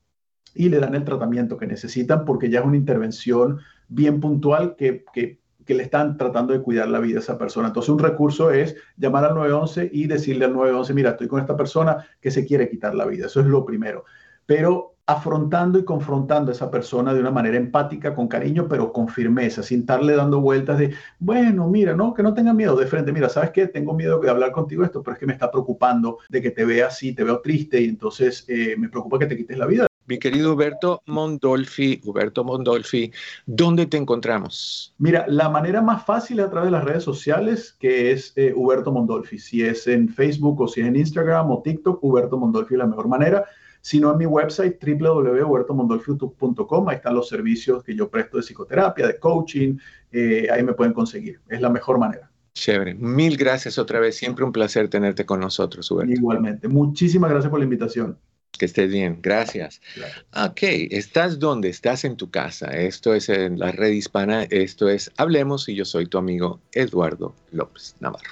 [0.57, 5.05] y le dan el tratamiento que necesitan porque ya es una intervención bien puntual que,
[5.13, 7.67] que, le están tratando de cuidar la vida a esa persona.
[7.67, 11.57] Entonces un recurso es llamar al 911 y decirle al 911, mira, estoy con esta
[11.57, 13.25] persona que se quiere quitar la vida.
[13.25, 14.05] Eso es lo primero.
[14.45, 19.07] Pero afrontando y confrontando a esa persona de una manera empática, con cariño, pero con
[19.07, 23.13] firmeza, sin estarle dando vueltas de, bueno, mira, no, que no tenga miedo de frente,
[23.13, 23.67] mira, ¿sabes qué?
[23.67, 26.65] Tengo miedo de hablar contigo esto, pero es que me está preocupando de que te
[26.65, 29.87] vea así, te veo triste y entonces eh, me preocupa que te quites la vida
[30.07, 33.09] Mi querido Huberto Mondolfi, Huberto Mondolfi,
[33.45, 34.93] ¿dónde te encontramos?
[34.97, 38.51] Mira, la manera más fácil es a través de las redes sociales, que es eh,
[38.53, 39.39] Huberto Mondolfi.
[39.39, 42.87] Si es en Facebook o si es en Instagram o TikTok, Huberto Mondolfi es la
[42.87, 43.45] mejor manera
[43.87, 46.89] sino en mi website www.huertomondolfi.com.
[46.89, 49.77] Ahí están los servicios que yo presto de psicoterapia, de coaching.
[50.11, 51.39] Eh, ahí me pueden conseguir.
[51.47, 52.29] Es la mejor manera.
[52.53, 52.95] Chévere.
[52.95, 54.17] Mil gracias otra vez.
[54.17, 56.11] Siempre un placer tenerte con nosotros, Huberto.
[56.11, 56.67] Igualmente.
[56.67, 58.17] Muchísimas gracias por la invitación.
[58.51, 59.79] Que estés bien, gracias.
[60.35, 61.69] Ok, ¿estás dónde?
[61.69, 62.67] Estás en tu casa.
[62.71, 67.33] Esto es en la red hispana, esto es Hablemos y yo soy tu amigo Eduardo
[67.51, 68.31] López Navarro.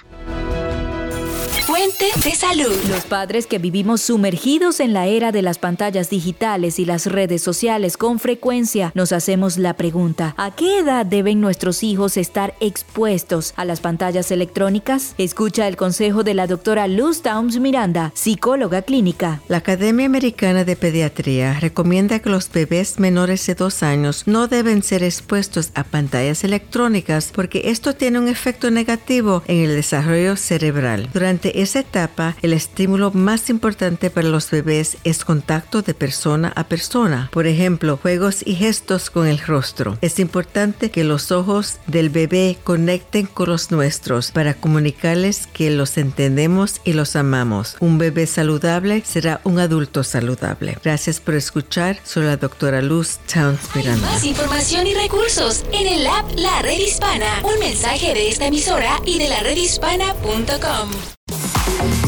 [1.66, 2.76] Fuente de salud.
[2.88, 7.42] Los padres que vivimos sumergidos en la era de las pantallas digitales y las redes
[7.42, 13.52] sociales con frecuencia nos hacemos la pregunta, ¿a qué edad deben nuestros hijos estar expuestos
[13.56, 15.16] a las pantallas electrónicas?
[15.18, 19.40] Escucha el consejo de la doctora Luz Towns Miranda, psicóloga clínica.
[19.48, 24.84] La Academia Americana de Pediatría recomienda que los bebés menores de dos años no deben
[24.84, 31.10] ser expuestos a pantallas electrónicas porque esto tiene un efecto negativo en el desarrollo cerebral.
[31.12, 36.64] Durante esa etapa, el estímulo más importante para los bebés es contacto de persona a
[36.64, 37.30] persona.
[37.32, 39.98] Por ejemplo, juegos y gestos con el rostro.
[40.00, 45.98] Es importante que los ojos del bebé conecten con los nuestros para comunicarles que los
[45.98, 47.76] entendemos y los amamos.
[47.80, 50.78] Un bebé saludable será un adulto saludable.
[50.82, 51.98] Gracias por escuchar.
[52.04, 53.60] Soy la doctora Luz Towns.
[54.00, 57.42] Más información y recursos en el app La Red Hispana.
[57.42, 61.15] Un mensaje de esta emisora y de la redhispana.com.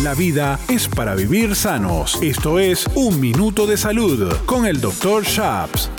[0.08, 2.16] La vida es para vivir sanos.
[2.22, 5.22] Esto es Un Minuto de Salud con el Dr.
[5.24, 5.90] Shaps.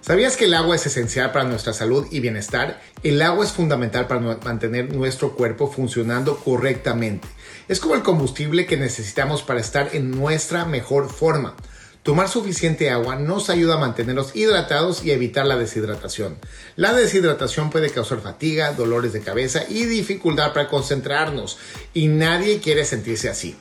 [0.00, 2.80] ¿Sabías que el agua es esencial para nuestra salud y bienestar?
[3.02, 7.28] El agua es fundamental para mantener nuestro cuerpo funcionando correctamente.
[7.68, 11.54] Es como el combustible que necesitamos para estar en nuestra mejor forma.
[12.02, 16.38] Tomar suficiente agua nos ayuda a mantenernos hidratados y evitar la deshidratación.
[16.76, 21.58] La deshidratación puede causar fatiga, dolores de cabeza y dificultad para concentrarnos
[21.92, 23.56] y nadie quiere sentirse así.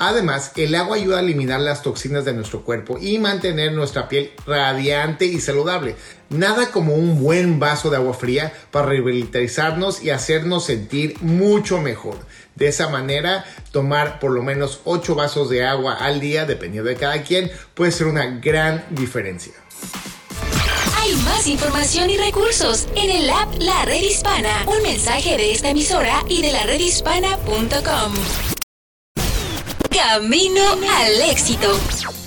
[0.00, 4.30] Además, el agua ayuda a eliminar las toxinas de nuestro cuerpo y mantener nuestra piel
[4.46, 5.96] radiante y saludable.
[6.30, 12.16] Nada como un buen vaso de agua fría para revitalizarnos y hacernos sentir mucho mejor.
[12.58, 16.96] De esa manera, tomar por lo menos 8 vasos de agua al día, dependiendo de
[16.96, 19.52] cada quien, puede ser una gran diferencia.
[20.96, 24.64] Hay más información y recursos en el app La Red Hispana.
[24.66, 28.14] Un mensaje de esta emisora y de la redhispana.com.
[29.88, 30.62] Camino
[30.96, 31.68] al éxito.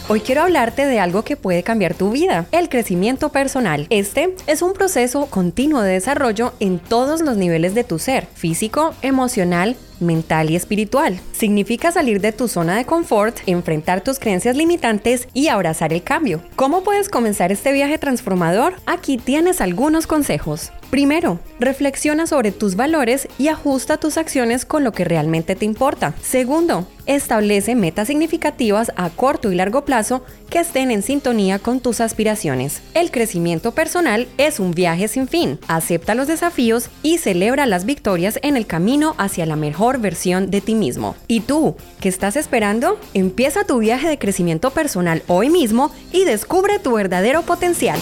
[0.07, 3.85] Hoy quiero hablarte de algo que puede cambiar tu vida, el crecimiento personal.
[3.89, 8.93] Este es un proceso continuo de desarrollo en todos los niveles de tu ser, físico,
[9.01, 11.19] emocional, mental y espiritual.
[11.31, 16.41] Significa salir de tu zona de confort, enfrentar tus creencias limitantes y abrazar el cambio.
[16.55, 18.75] ¿Cómo puedes comenzar este viaje transformador?
[18.85, 20.71] Aquí tienes algunos consejos.
[20.91, 26.13] Primero, reflexiona sobre tus valores y ajusta tus acciones con lo que realmente te importa.
[26.21, 32.01] Segundo, establece metas significativas a corto y largo plazo que estén en sintonía con tus
[32.01, 32.81] aspiraciones.
[32.93, 35.59] El crecimiento personal es un viaje sin fin.
[35.69, 40.59] Acepta los desafíos y celebra las victorias en el camino hacia la mejor versión de
[40.59, 41.15] ti mismo.
[41.29, 41.77] ¿Y tú?
[42.01, 42.99] ¿Qué estás esperando?
[43.13, 47.97] Empieza tu viaje de crecimiento personal hoy mismo y descubre tu verdadero potencial.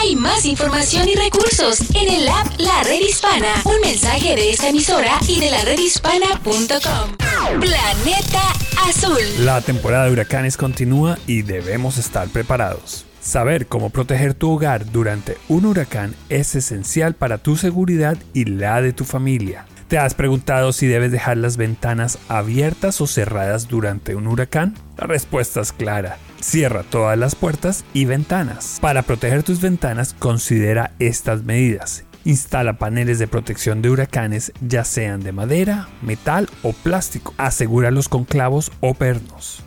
[0.00, 3.48] Hay más información y recursos en el app La Red Hispana.
[3.66, 7.60] Un mensaje de esta emisora y de la redhispana.com.
[7.60, 8.42] Planeta
[8.88, 9.20] Azul.
[9.44, 13.04] La temporada de huracanes continúa y debemos estar preparados.
[13.20, 18.80] Saber cómo proteger tu hogar durante un huracán es esencial para tu seguridad y la
[18.80, 19.66] de tu familia.
[19.88, 24.76] ¿Te has preguntado si debes dejar las ventanas abiertas o cerradas durante un huracán?
[24.96, 26.16] La respuesta es clara.
[26.40, 28.78] Cierra todas las puertas y ventanas.
[28.80, 32.04] Para proteger tus ventanas, considera estas medidas.
[32.24, 37.34] Instala paneles de protección de huracanes, ya sean de madera, metal o plástico.
[37.36, 39.62] Asegúralos con clavos o pernos.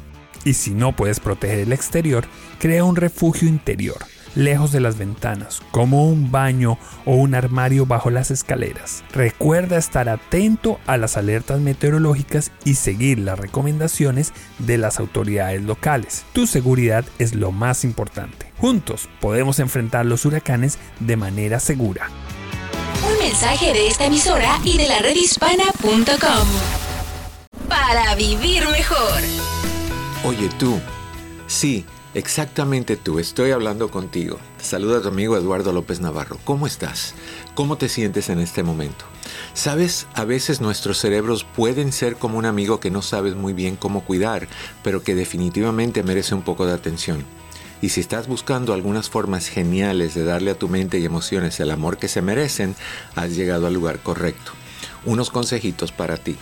[0.46, 2.26] Y si no puedes proteger el exterior,
[2.60, 3.98] crea un refugio interior
[4.36, 9.04] lejos de las ventanas, como un baño o un armario bajo las escaleras.
[9.14, 16.26] Recuerda estar atento a las alertas meteorológicas y seguir las recomendaciones de las autoridades locales.
[16.34, 18.52] Tu seguridad es lo más importante.
[18.58, 22.10] Juntos podemos enfrentar los huracanes de manera segura.
[23.12, 26.48] Un mensaje de esta emisora y de la redhispana.com.
[27.68, 29.22] Para vivir mejor.
[30.24, 30.80] Oye tú,
[31.48, 34.38] sí Exactamente tú, estoy hablando contigo.
[34.60, 36.38] Te saluda tu amigo Eduardo López Navarro.
[36.44, 37.16] ¿Cómo estás?
[37.56, 39.06] ¿Cómo te sientes en este momento?
[39.56, 43.76] Sabes, a veces nuestros cerebros pueden ser como un amigo que no sabes muy bien
[43.76, 44.48] cómo cuidar,
[44.84, 47.26] pero que definitivamente merece un poco de atención.
[47.82, 51.72] Y si estás buscando algunas formas geniales de darle a tu mente y emociones el
[51.72, 52.76] amor que se merecen,
[53.16, 54.52] has llegado al lugar correcto.
[55.04, 56.38] Unos consejitos para ti.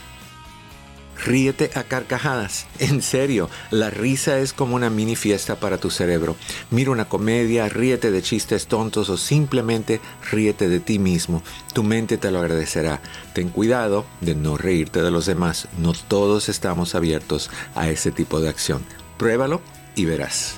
[1.23, 2.65] Ríete a carcajadas.
[2.79, 6.35] En serio, la risa es como una mini fiesta para tu cerebro.
[6.69, 11.43] Mira una comedia, ríete de chistes tontos o simplemente ríete de ti mismo.
[11.73, 13.01] Tu mente te lo agradecerá.
[13.33, 15.67] Ten cuidado de no reírte de los demás.
[15.77, 18.83] No todos estamos abiertos a ese tipo de acción.
[19.17, 19.61] Pruébalo
[19.95, 20.55] y verás.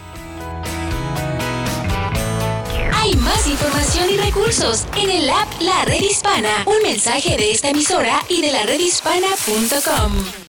[2.94, 6.64] Hay más información y recursos en el app La Red Hispana.
[6.66, 10.43] Un mensaje de esta emisora y de la redhispana.com.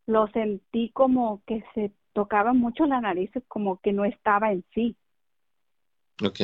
[0.07, 4.97] lo sentí como que se tocaba mucho la nariz, como que no estaba en sí.
[6.25, 6.41] Ok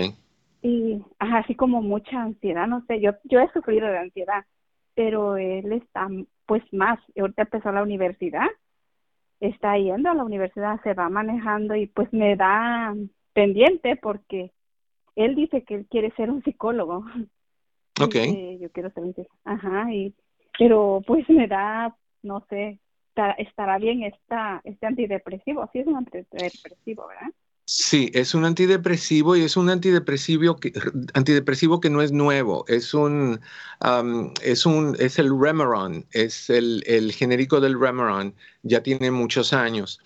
[0.62, 4.44] y así como mucha ansiedad, no sé, yo, yo he sufrido de ansiedad,
[4.94, 6.08] pero él está
[6.46, 8.46] pues más, ahorita empezó la universidad,
[9.40, 12.94] está yendo a la universidad, se va manejando y pues me da
[13.34, 14.52] pendiente porque
[15.14, 17.04] él dice que él quiere ser un psicólogo.
[18.00, 18.14] Ok.
[18.60, 19.40] yo quiero ser un psicólogo.
[19.44, 20.14] Ajá, y,
[20.58, 22.78] pero pues me da, no sé,
[23.38, 27.30] estará bien esta, este antidepresivo, sí es un antidepresivo, ¿verdad?
[27.70, 30.72] Sí, es un antidepresivo y es un antidepresivo que,
[31.12, 33.40] antidepresivo que no es nuevo, es un,
[34.42, 40.00] es un, es el Remeron, es el, el, genérico del Remeron, ya tiene muchos años.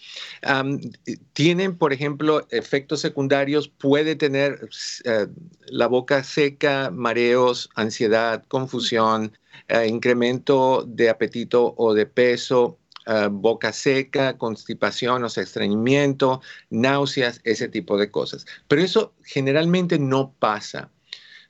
[1.34, 4.68] tiene, por ejemplo, efectos secundarios, puede tener
[5.04, 5.28] eh,
[5.66, 13.72] la boca seca, mareos, ansiedad, confusión, eh, incremento de apetito o de peso, Ah, boca
[13.72, 18.46] seca, constipación, o sea, estreñimiento, náuseas, ese tipo de cosas.
[18.68, 20.90] Pero eso generalmente no pasa.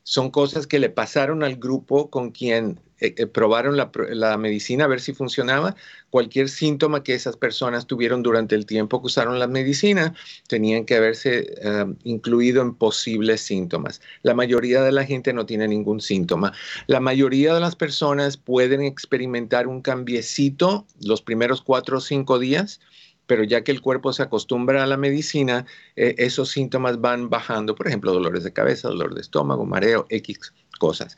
[0.03, 4.87] Son cosas que le pasaron al grupo con quien eh, eh, probaron la, medicina a
[4.87, 5.75] ver si funcionaba.
[6.11, 10.15] Cualquier síntoma que esas personas tuvieron durante el tiempo que usaron la medicina
[10.47, 14.01] tenían que haberse eh, incluido en posibles síntomas.
[14.23, 16.53] La mayoría de la gente no tiene ningún síntoma.
[16.87, 22.81] La mayoría de las personas pueden experimentar un cambiecito los primeros cuatro o cinco días
[23.27, 27.87] pero ya que el cuerpo se acostumbra a la medicina, esos síntomas van bajando, por
[27.87, 31.17] ejemplo, dolores de cabeza, dolor de estómago, mareo, X cosas.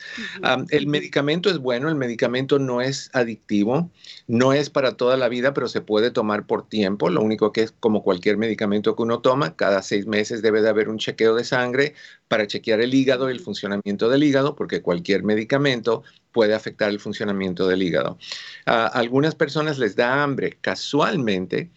[0.71, 3.90] el medicamento es bueno, el medicamento no es adictivo,
[4.27, 7.09] no es para toda la vida, pero se puede tomar por tiempo.
[7.11, 10.69] Lo único que es como cualquier medicamento que uno toma, cada seis meses debe de
[10.69, 11.95] haber un chequeo de sangre
[12.29, 17.01] para chequear el hígado y el funcionamiento del hígado, porque cualquier medicamento puede afectar el
[17.01, 18.19] funcionamiento del hígado.
[18.67, 20.59] A algunas personas les da hambre.
[20.61, 21.71] Casualmente,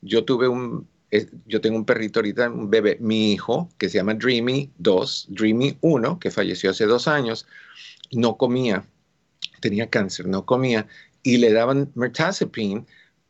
[0.00, 0.88] yo tuve un
[1.46, 5.78] yo tengo un perrito ahorita, un bebé, mi hijo, que se llama Dreamy 2, Dreamy
[5.80, 7.46] 1, que falleció hace dos años,
[8.12, 8.84] no comía,
[9.60, 10.86] tenía cáncer, no comía,
[11.22, 12.84] y le daban mirtazapine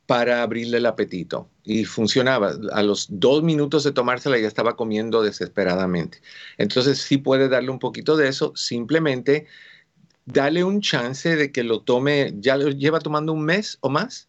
[0.07, 1.51] para abrirle el apetito.
[1.65, 2.55] Y funcionaba.
[2.73, 6.23] A los dos minutos de tomársela ya estaba comiendo desesperadamente.
[6.57, 9.47] Entonces sí puede darle un poquito de eso, simplemente
[10.25, 14.28] dale un chance de que lo tome, ya lo lleva tomando un mes o más.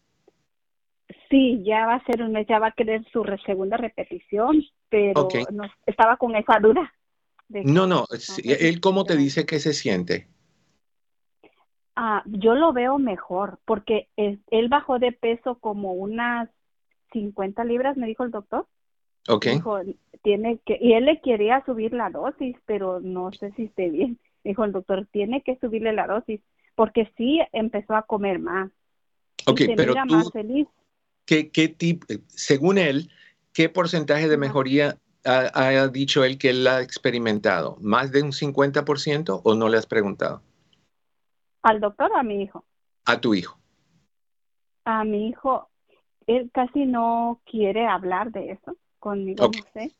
[1.28, 5.28] Sí, ya va a ser un mes, ya va a querer su segunda repetición, pero
[5.52, 6.92] no, estaba con esa duda.
[7.48, 8.06] no, no,
[8.44, 10.28] ¿él cómo te dice que se siente?
[11.96, 16.48] Ah, yo lo veo mejor, porque él, bajó de peso como unas
[17.12, 18.66] 50 libras, me dijo el doctor.
[19.28, 19.46] Ok.
[19.46, 19.80] Dijo,
[20.22, 24.18] tiene que, y él le quería subir la dosis, pero no sé si esté bien.
[24.44, 26.40] dijo el doctor, tiene que subirle la dosis,
[26.74, 28.70] porque sí empezó a comer más.
[29.46, 30.68] Ok, pero tú, más feliz.
[31.30, 33.08] ¿Qué, qué tipo, según él,
[33.52, 37.76] qué porcentaje de mejoría ha, ha, dicho él que él ha experimentado?
[37.80, 40.42] ¿Más de un 50% o no le has preguntado?
[41.62, 42.64] ¿Al doctor o a mi hijo?
[43.04, 43.60] A tu hijo.
[44.84, 45.70] A mi hijo,
[46.26, 49.50] él casi no quiere hablar de eso conmigo.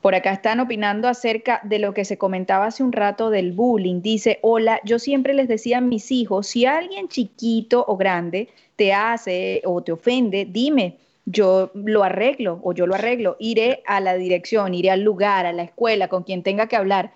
[0.00, 4.02] Por acá están opinando acerca de lo que se comentaba hace un rato del bullying.
[4.02, 8.92] Dice, hola, yo siempre les decía a mis hijos, si alguien chiquito o grande te
[8.92, 14.14] hace o te ofende, dime yo lo arreglo o yo lo arreglo, iré a la
[14.14, 17.14] dirección, iré al lugar, a la escuela, con quien tenga que hablar.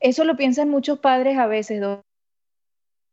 [0.00, 1.80] Eso lo piensan muchos padres a veces,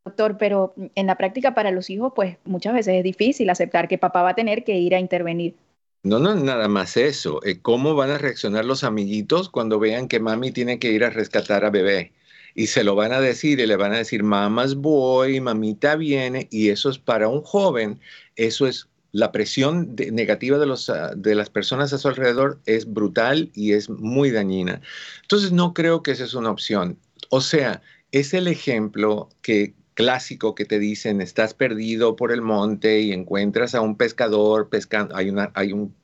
[0.05, 3.97] doctor, pero en la práctica para los hijos, pues muchas veces es difícil aceptar que
[3.97, 5.55] papá va a tener que ir a intervenir.
[6.03, 7.43] No, no, nada más eso.
[7.43, 11.09] Eh, ¿Cómo van a reaccionar los amiguitos cuando vean que mami tiene que ir a
[11.09, 12.13] rescatar a bebé?
[12.53, 16.47] Y se lo van a decir y le van a decir, mamás voy, mamita viene,
[16.51, 17.99] y eso es para un joven,
[18.35, 22.91] eso es la presión negativa de, los, ah, de las personas a su alrededor es
[22.91, 24.81] brutal y es muy dañina.
[25.21, 26.99] Entonces no creo que esa es una opción.
[27.29, 32.99] O sea, es el ejemplo que clásico que te dicen, estás perdido por el monte
[32.99, 35.95] y encuentras a un pescador pescando, hay, una, hay un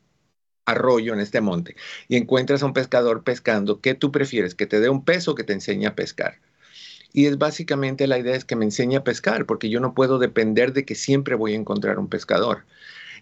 [0.66, 1.76] arroyo en este monte
[2.07, 4.55] y encuentras a un pescador pescando, ¿qué tú prefieres?
[4.55, 6.39] ¿Que te dé un peso que te enseñe a pescar?
[7.14, 10.18] Y es básicamente la idea es que me enseñe a pescar, porque yo no puedo
[10.20, 12.64] depender de que siempre voy a encontrar un pescador.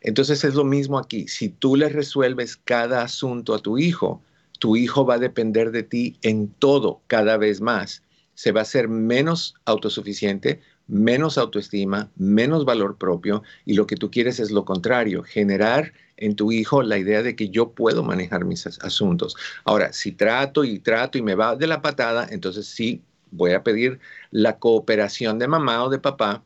[0.02, 1.28] Entonces es lo mismo aquí.
[1.28, 4.22] Si tú le resuelves cada asunto a tu hijo,
[4.60, 8.04] tu hijo va a depender de ti en todo cada vez más.
[8.36, 14.10] Se va a ser menos autosuficiente, menos autoestima, menos valor propio y lo que tú
[14.10, 18.46] quieres es lo contrario, generar en tu hijo la idea de que yo puedo manejar
[18.46, 19.36] mis asuntos.
[19.66, 23.64] Ahora, si trato y trato y me va de la patada, entonces sí voy a
[23.64, 24.00] pedir
[24.32, 26.44] la cooperación de mamá o de papá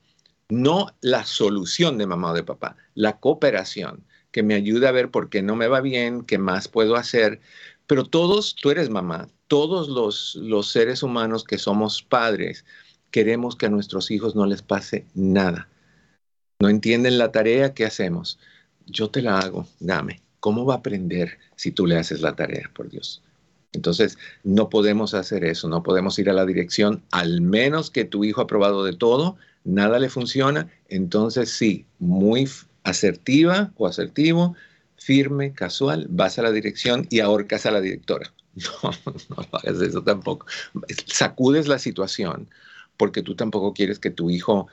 [0.50, 5.12] no la solución de mamá o de papá, la cooperación, que me ayude a ver
[5.12, 7.40] por qué no me va bien, qué más puedo hacer.
[7.88, 12.66] Pero todos, tú eres mamá, todos los, los seres humanos que somos padres,
[13.12, 15.70] queremos que a nuestros hijos no les pase nada.
[16.60, 18.40] No entienden la tarea, ¿qué hacemos?
[18.86, 20.22] Yo te la hago, dame.
[20.40, 23.22] ¿Cómo va a aprender si tú le haces la tarea, por Dios?
[23.72, 28.24] Entonces, no podemos hacer eso, no podemos ir a la dirección, al menos que tu
[28.24, 32.50] hijo ha probado de todo nada le funciona, entonces sí, muy
[32.84, 34.56] asertiva o asertivo,
[34.98, 38.32] firme, casual, vas a la dirección y ahorcas a la directora.
[38.56, 38.92] No,
[39.30, 40.46] no hagas eso tampoco.
[41.08, 42.48] Sacudes la situación
[42.98, 44.68] porque tú tampoco quieres que tu hijo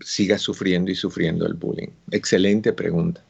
[0.00, 1.88] siga sufriendo y sufriendo el bullying.
[2.12, 3.24] Excelente pregunta.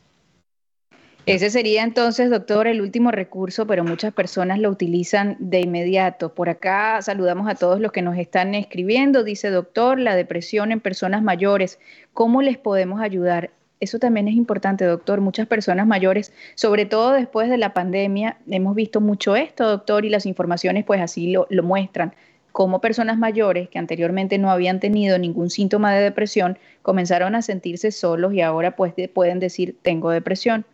[1.26, 6.34] Ese sería entonces, doctor, el último recurso, pero muchas personas lo utilizan de inmediato.
[6.34, 9.24] Por acá saludamos a todos los que nos están escribiendo.
[9.24, 11.78] Dice, doctor, la depresión en personas mayores,
[12.12, 13.52] ¿cómo les podemos ayudar?
[13.80, 15.22] Eso también es importante, doctor.
[15.22, 20.10] Muchas personas mayores, sobre todo después de la pandemia, hemos visto mucho esto, doctor, y
[20.10, 22.14] las informaciones pues así lo, lo muestran
[22.52, 27.90] como personas mayores que anteriormente no habían tenido ningún síntoma de depresión comenzaron a sentirse
[27.90, 30.64] solos y ahora pues pueden decir tengo depresión.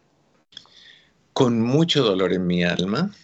[1.32, 3.14] Con mucho dolor en mi alma,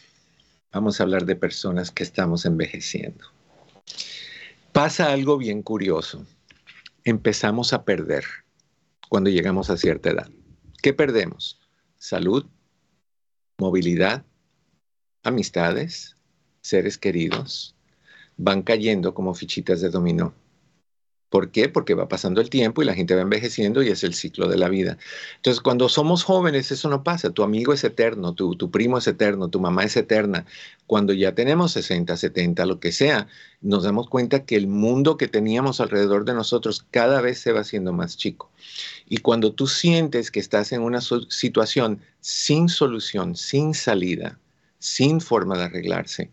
[0.73, 3.25] vamos a hablar de personas que estamos envejeciendo.
[4.73, 6.25] Pasa algo bien curioso.
[7.05, 8.25] Empezamos a perder
[9.09, 10.31] cuando llegamos a cierta edad.
[10.83, 11.59] ¿Qué perdemos?
[11.99, 12.47] Salud,
[13.59, 14.25] movilidad,
[15.23, 16.17] amistades,
[16.61, 17.75] seres queridos,
[18.37, 20.35] van cayendo como fichitas de dominó.
[21.29, 21.69] ¿Por qué?
[21.69, 24.57] Porque va pasando el tiempo y la gente va envejeciendo y es el ciclo de
[24.57, 24.97] la vida.
[25.37, 27.31] Entonces, cuando somos jóvenes, eso no pasa.
[27.31, 30.47] Tu amigo es eterno, tu, tu, primo es eterno, tu mamá es eterna.
[30.87, 33.27] Cuando ya tenemos 60, 70, lo que sea,
[33.61, 37.61] nos damos cuenta que el mundo que teníamos alrededor de nosotros cada vez se va
[37.61, 38.51] haciendo más chico.
[39.09, 44.39] Y cuando tú sientes que estás en una situación sin solución, sin salida,
[44.79, 46.31] sin forma de arreglarse,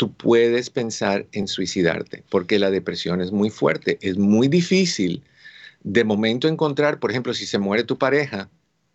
[0.00, 5.22] tú puedes pensar en suicidarte, porque la depresión es muy fuerte, es muy difícil
[5.82, 8.50] de momento encontrar, por ejemplo, si se muere tu pareja,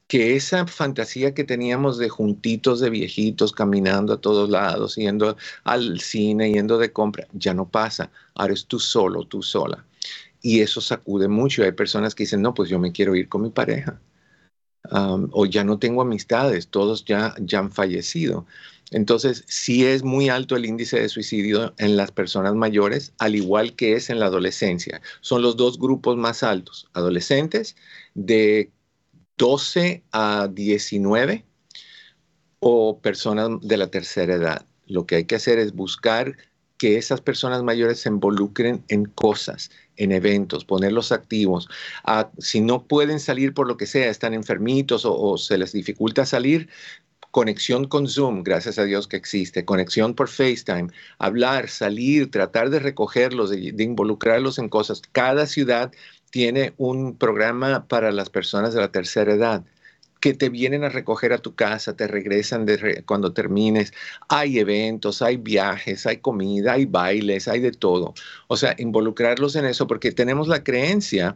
[0.07, 5.99] que esa fantasía que teníamos de juntitos de viejitos caminando a todos lados, yendo al
[6.01, 8.11] cine, yendo de compra, ya no pasa.
[8.33, 9.85] Ahora es tú solo, tú sola.
[10.41, 11.63] Y eso sacude mucho.
[11.63, 14.01] Hay personas que dicen, no, pues yo me quiero ir con mi pareja.
[15.31, 18.45] o ya no tengo amistades, todos ya, ya han fallecido.
[18.91, 23.75] Entonces, sí es muy alto el índice de suicidio en las personas mayores, al igual
[23.75, 25.01] que es en la adolescencia.
[25.21, 27.75] Son los dos grupos más altos, adolescentes
[28.13, 28.71] de
[29.37, 31.45] 12 a 19
[32.59, 34.65] o personas de la tercera edad.
[34.87, 36.35] Lo que hay que hacer es buscar
[36.77, 41.69] que esas personas mayores se involucren en cosas, en eventos, ponerlos activos.
[42.03, 46.25] Ah, si no pueden salir por lo que sea, están enfermitos o, se les dificulta
[46.25, 46.69] salir,
[47.35, 50.87] conexión con Zoom, gracias a Dios que existe, conexión por FaceTime,
[51.19, 55.01] hablar, salir, tratar de recogerlos, de, involucrarlos en cosas.
[55.11, 55.91] Cada ciudad
[56.29, 59.65] tiene un programa para las personas de la tercera edad
[60.21, 62.65] que te vienen a recoger a tu casa, te regresan
[63.05, 63.91] cuando termines.
[64.29, 68.13] Hay eventos, hay viajes, hay comida, hay bailes, hay de todo.
[68.47, 71.35] O sea, involucrarlos en eso porque tenemos la creencia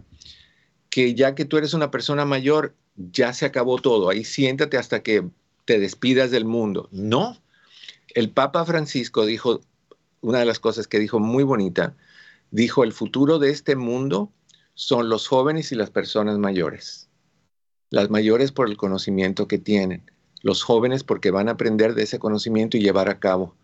[0.89, 4.09] que ya que tú eres una persona mayor, ya se acabó todo.
[4.09, 5.29] Ahí siéntate hasta que
[5.69, 6.89] te despidas del mundo.
[6.91, 7.37] No.
[8.15, 9.61] El Papa Francisco dijo,
[10.19, 11.95] una de las cosas que dijo muy bonita,
[12.49, 14.31] dijo, el futuro de este mundo
[14.73, 17.07] son los jóvenes y las personas mayores.
[17.91, 20.09] Las mayores por el conocimiento que tienen,
[20.41, 23.55] los jóvenes porque van a aprender de ese conocimiento y llevar a cabo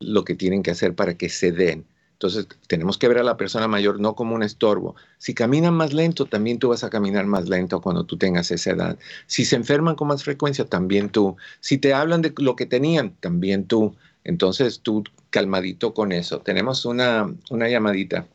[0.00, 1.84] lo que tienen que hacer para que se den.
[2.18, 4.96] Entonces, tenemos que ver a la persona mayor no como un estorbo.
[5.18, 8.72] Si caminan más lento, también tú vas a caminar más lento cuando tú tengas esa
[8.72, 8.98] edad.
[9.28, 11.36] Si se enferman con más frecuencia, también tú.
[11.60, 13.94] Si te hablan de lo que tenían, también tú.
[14.24, 16.40] Entonces, tú calmadito con eso.
[16.40, 18.26] Tenemos una, una llamadita.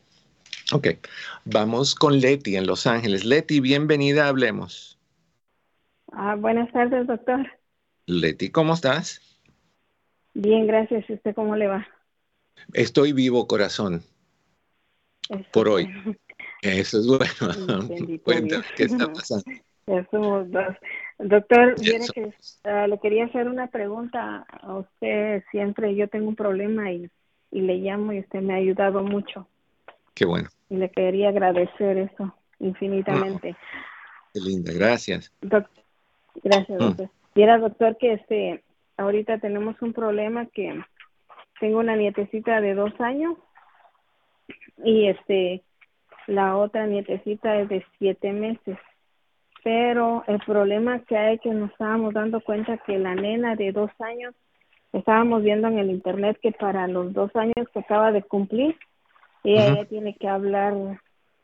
[0.72, 0.88] Ok,
[1.44, 3.26] vamos con Leti en Los Ángeles.
[3.26, 4.98] Leti, bienvenida, hablemos.
[6.10, 7.46] Ah, buenas tardes, doctor.
[8.06, 9.20] Leti, ¿cómo estás?
[10.32, 11.04] Bien, gracias.
[11.10, 11.86] ¿Y usted cómo le va?
[12.72, 14.02] Estoy vivo, corazón.
[15.52, 15.88] por hoy.
[16.62, 17.88] Eso es bueno.
[18.24, 19.44] Cuenta, ¿qué está pasando?
[19.86, 20.74] Ya somos dos.
[21.18, 22.32] Doctor, que
[22.64, 25.44] ah, le quería hacer una pregunta a usted.
[25.50, 27.10] Siempre yo tengo un problema y,
[27.50, 29.46] y le llamo y usted me ha ayudado mucho.
[30.14, 30.48] Qué bueno.
[30.70, 33.54] Y le quería agradecer eso infinitamente.
[34.32, 35.30] qué linda, gracias.
[35.42, 36.82] gracias, mm.
[36.82, 37.10] doctor.
[37.34, 38.64] Y era, doctor, que este,
[38.96, 40.82] ahorita tenemos un problema que
[41.60, 43.36] tengo una nietecita de dos años
[44.78, 45.62] y este
[46.26, 48.78] la otra nietecita es de siete meses
[49.62, 53.90] pero el problema que hay que nos estábamos dando cuenta que la nena de dos
[54.00, 54.34] años
[54.92, 58.76] estábamos viendo en el internet que para los dos años que acaba de cumplir
[59.42, 60.74] ella, tiene que hablar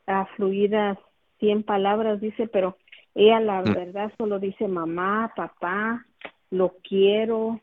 [0.07, 0.99] a fluidas
[1.39, 2.77] cien palabras dice pero
[3.15, 3.75] ella la mm.
[3.75, 6.05] verdad solo dice mamá papá
[6.51, 7.61] lo quiero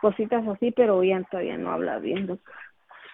[0.00, 2.38] cositas así, pero ella todavía no habla bien,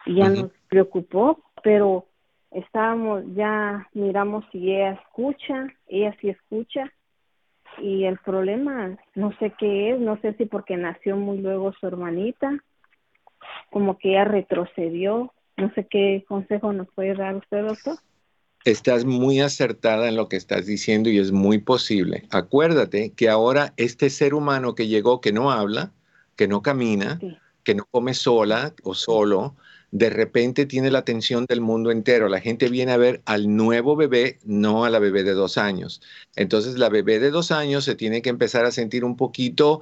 [0.04, 2.06] Y ya nos preocupó, pero
[2.50, 6.92] estábamos, ya miramos si ella escucha, ella sí escucha,
[7.78, 11.86] y el problema, no sé qué es, no sé si porque nació muy luego su
[11.86, 12.58] hermanita,
[13.70, 17.98] como que ella retrocedió, no sé qué consejo nos puede dar usted, doctor.
[18.64, 22.24] Estás muy acertada en lo que estás diciendo y es muy posible.
[22.30, 25.92] Acuérdate que ahora este ser humano que llegó, que no habla,
[26.36, 27.18] que no camina,
[27.64, 29.56] que no come sola o solo,
[29.90, 32.28] de repente tiene la atención del mundo entero.
[32.28, 36.02] La gente viene a ver al nuevo bebé, no a la bebé de dos años.
[36.36, 39.80] Entonces la bebé de dos años se tiene que empezar a sentir un poquito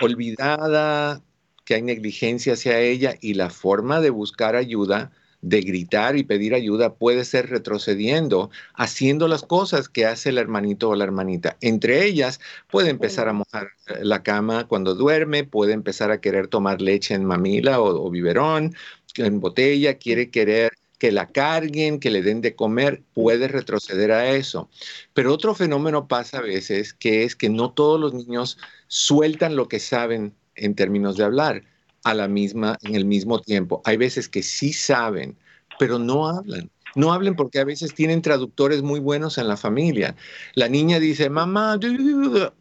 [0.00, 1.22] olvidada,
[1.64, 5.12] que hay negligencia hacia ella y la forma de buscar ayuda
[5.44, 10.88] de gritar y pedir ayuda puede ser retrocediendo, haciendo las cosas que hace el hermanito
[10.88, 11.58] o la hermanita.
[11.60, 12.40] Entre ellas,
[12.70, 13.68] puede empezar a mojar
[14.00, 18.74] la cama cuando duerme, puede empezar a querer tomar leche en mamila o, biberón,
[19.16, 24.30] en botella, quiere querer que la carguen, que le den de comer, puede retroceder a
[24.30, 24.70] eso.
[25.12, 29.68] Pero otro fenómeno pasa a veces, que es que no todos los niños sueltan lo
[29.68, 31.73] que saben en términos de hablar
[32.04, 33.82] a la misma, en el mismo tiempo.
[33.84, 35.36] Hay veces que sí saben,
[35.78, 36.70] pero no hablan.
[36.94, 40.14] No hablen porque a veces tienen traductores muy buenos en la familia.
[40.54, 41.78] La niña dice, mamá,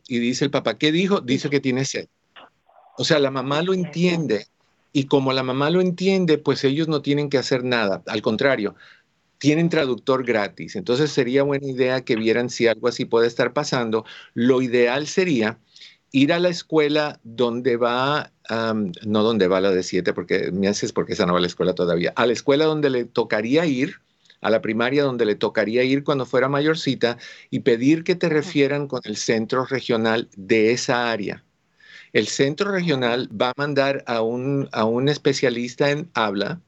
[0.07, 1.21] y dice el papá, ¿qué dijo?
[1.21, 2.07] Dice que tiene sed.
[2.97, 4.47] O sea, la mamá lo entiende
[4.91, 8.03] y como la mamá lo entiende, pues ellos no tienen que hacer nada.
[8.07, 8.75] Al contrario,
[9.39, 10.75] tienen traductor gratis.
[10.75, 14.05] Entonces sería buena idea que vieran si algo así puede estar pasando.
[14.33, 15.59] Lo ideal sería
[16.11, 20.91] ir a la escuela donde va, no donde va la de siete, porque me haces
[20.91, 24.01] porque esa no va a la escuela todavía, a la escuela donde le tocaría ir,
[24.41, 27.17] a la primaria donde le tocaría ir cuando fuera mayorcita
[27.49, 31.43] y pedir que te refieran con el centro regional de esa área.
[32.11, 36.59] El centro regional va a mandar a un, a un especialista en habla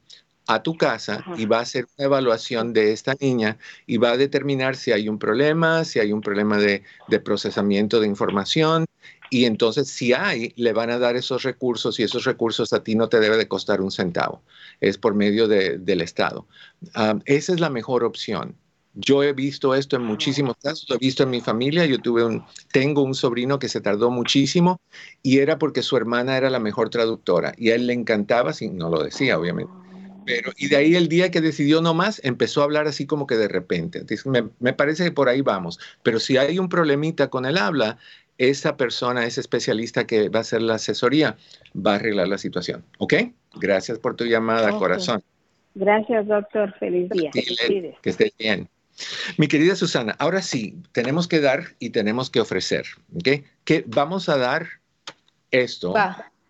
[0.48, 4.16] a tu casa y va a hacer una evaluación de esta niña y va a
[4.16, 8.86] determinar si hay un problema, si hay un problema de, de procesamiento de información,
[9.30, 12.94] y entonces, si hay, le van a dar esos recursos y esos recursos a ti
[12.94, 14.42] no te debe de costar un centavo.
[14.80, 16.46] Es por medio del Estado.
[16.94, 18.56] Ah, esa es la mejor opción.
[18.94, 21.84] Yo he visto esto en muchísimos casos, lo he visto en mi familia.
[21.84, 24.80] Yo tuve un, tengo un sobrino que se tardó muchísimo
[25.22, 28.70] y era porque su hermana era la mejor traductora y a él le encantaba, si
[28.70, 29.72] no lo decía, obviamente.
[30.24, 33.26] Pero, y de ahí el día que decidió no más, empezó a hablar así como
[33.26, 34.04] que de repente.
[34.24, 35.78] Me, me, parece que por ahí vamos.
[36.02, 37.98] Pero si hay un problemita con el habla,
[38.38, 41.36] esa persona, ese especialista que va a hacer la asesoría,
[41.74, 42.84] va a arreglar la situación.
[42.98, 43.14] ¿Ok?
[43.54, 45.22] Gracias por tu llamada, corazón.
[45.74, 46.74] Gracias, doctor.
[46.78, 47.30] Feliz día.
[47.32, 48.68] que estés bien.
[49.36, 52.86] Mi querida Susana, ahora sí, tenemos que dar y tenemos que ofrecer.
[53.14, 53.44] ¿Ok?
[53.64, 54.66] Que vamos a dar
[55.50, 55.94] esto.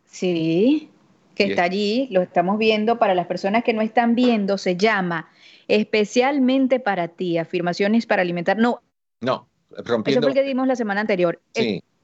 [0.06, 0.90] sí,
[1.34, 2.98] que está allí, lo estamos viendo.
[2.98, 5.28] Para las personas que no están viendo, se llama
[5.68, 8.56] especialmente para ti, afirmaciones para alimentar.
[8.58, 8.80] No.
[9.20, 9.48] No,
[9.84, 10.20] Rompiendo...
[10.20, 11.40] Eso fue el que dimos la semana anterior.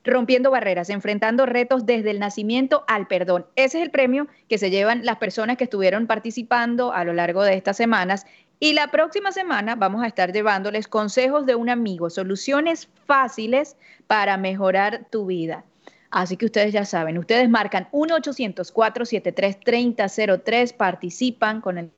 [0.05, 3.47] rompiendo barreras, enfrentando retos desde el nacimiento al perdón.
[3.57, 7.43] Ese es el premio que se llevan las personas que estuvieron participando a lo largo
[7.45, 8.27] de estas semanas.
[8.59, 14.37] Y la próxima semana vamos a estar llevándoles consejos de un amigo, soluciones fáciles para
[14.37, 15.65] mejorar tu vida.
[16.11, 21.91] Así que ustedes ya saben, ustedes marcan 1-800-473-3003, participan con el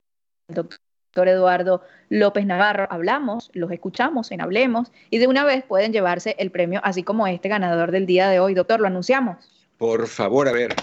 [0.49, 0.79] doctor
[1.15, 6.35] doctor Eduardo López Navarro, hablamos, los escuchamos en Hablemos y de una vez pueden llevarse
[6.41, 8.53] el premio, así como este ganador del día de hoy.
[8.55, 9.37] Doctor, ¿lo anunciamos?
[9.79, 10.75] Por favor, a ver.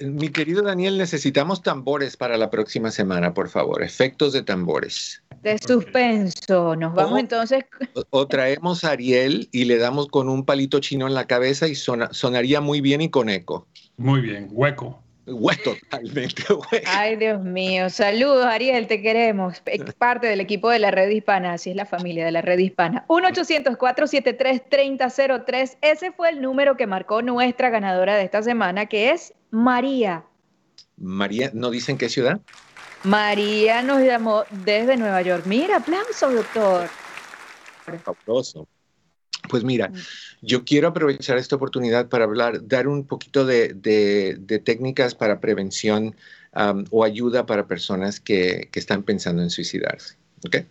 [0.00, 3.82] Mi querido Daniel, necesitamos tambores para la próxima semana, por favor.
[3.82, 5.20] Efectos de tambores.
[5.42, 6.76] De suspenso.
[6.76, 7.64] Nos vamos entonces.
[8.10, 11.74] O, traemos a Ariel y le damos con un palito chino en la cabeza y
[11.74, 13.66] sonaría muy bien y con eco.
[13.96, 15.03] Muy bien, hueco.
[15.24, 16.44] Totalmente
[16.86, 17.90] Ay, Dios mío.
[17.90, 19.62] Saludos, Ariel, te queremos.
[19.98, 23.04] Parte del equipo de la red hispana, así es la familia de la red hispana.
[23.08, 25.78] 1-800-473-3003.
[25.80, 30.24] Ese fue el número que marcó nuestra ganadora de esta semana, que es María.
[30.96, 32.40] María, ¿no dicen qué ciudad?
[33.02, 35.44] María nos llamó desde Nueva York.
[35.46, 36.88] Mira, aplauso, doctor.
[38.02, 38.66] Fabuloso.
[39.48, 39.94] Pues mira, mm.
[40.42, 46.16] yo quiero aprovechar esta oportunidad para hablar, dar un poquito de, técnicas para prevención
[46.90, 50.16] o ayuda para personas que, están pensando en suicidarse.
[50.46, 50.66] ¿okay?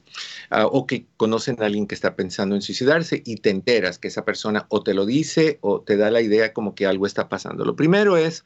[0.49, 4.07] Ah, o que conocen a alguien que está pensando en suicidarse y te enteras que
[4.07, 7.28] esa persona o te lo dice o te da la idea como que algo está
[7.28, 7.65] pasando.
[7.65, 8.45] Lo primero es,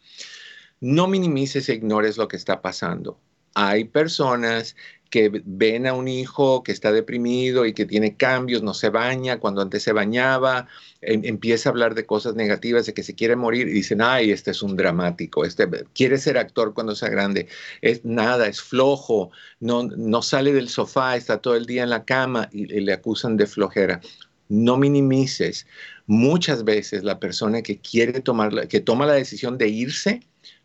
[0.80, 3.19] no minimices e ignores lo que está pasando.
[3.53, 4.75] Hay personas
[5.10, 9.39] que ven a un hijo que está deprimido y que tiene cambios, no se baña
[9.39, 10.68] cuando antes se bañaba,
[11.01, 14.32] em, empieza a hablar de cosas negativas, de que se quiere morir y dicen, ay,
[14.32, 17.47] este es un dramático, este quiere ser actor cuando sea grande,
[17.82, 22.05] es nada, es flojo, no, no sale del sofá, está todo el día en la
[22.05, 24.01] cama y, le acusan de flojera.
[24.49, 25.68] No minimices.
[26.05, 30.22] Muchas veces la persona que quiere tomar, que toma la decisión de irse,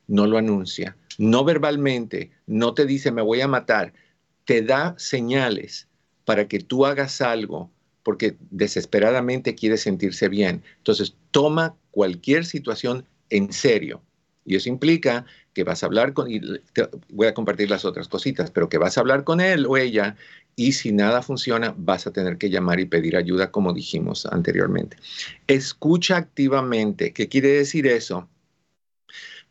[0.07, 0.97] no lo anuncia.
[1.19, 3.93] No verbalmente, no te dice me voy a matar,
[4.53, 5.89] te da señales
[6.27, 7.71] para que tú hagas algo
[8.03, 10.63] porque desesperadamente quiere sentirse bien.
[10.77, 14.03] Entonces, toma cualquier situación en serio.
[14.45, 15.25] Y eso implica
[15.55, 16.29] que vas a hablar con,
[17.09, 20.17] voy a compartir las otras cositas, pero que vas a hablar con él o ella
[20.55, 24.99] y si nada funciona, vas a tener que llamar y pedir ayuda, como dijimos anteriormente.
[25.47, 27.15] Escucha activamente.
[27.15, 28.29] ¿Qué quiere decir eso?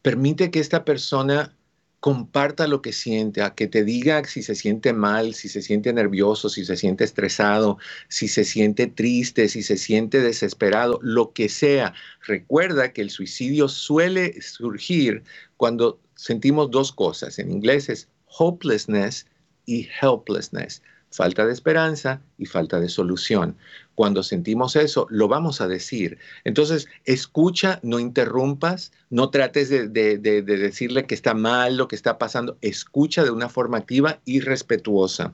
[0.04, 1.56] Permite que esta persona
[2.02, 5.93] comparta lo que siente, a que te diga si se siente mal, si se siente
[5.93, 7.78] nervioso, si se siente estresado,
[8.10, 11.93] si se siente triste, si se siente desesperado, lo que sea.
[12.26, 15.24] Recuerda que el suicidio suele surgir
[15.58, 17.38] cuando sentimos dos cosas.
[17.38, 19.28] En inglés es hopelessness
[19.68, 20.82] y helplessness
[21.12, 23.55] falta de esperanza y falta de solución.
[23.95, 26.18] Cuando sentimos eso, lo vamos a decir.
[26.43, 32.57] Entonces, escucha, no interrumpas, no trates de, decirle que está mal lo que está pasando,
[32.62, 35.34] escucha de una forma activa y respetuosa.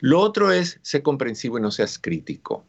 [0.00, 2.64] Lo otro es, sé comprensivo y no seas crítico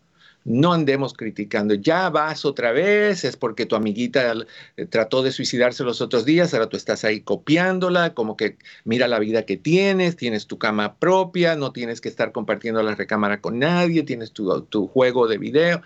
[0.46, 4.34] no andemos criticando, ya vas otra vez, es porque tu amiguita
[4.78, 9.08] eh, trató de suicidarse los otros días, ahora tú estás ahí copiándola, como que mira
[9.08, 13.42] la vida que tienes, tienes tu cama propia, no tienes que estar compartiendo la recámara
[13.42, 15.82] con nadie, tienes tu, tu juego de video.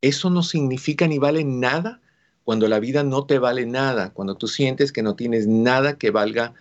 [0.00, 2.00] Eso no significa ni vale nada
[2.44, 6.10] cuando la vida no te vale nada, cuando tú sientes que no tienes nada que
[6.10, 6.54] valga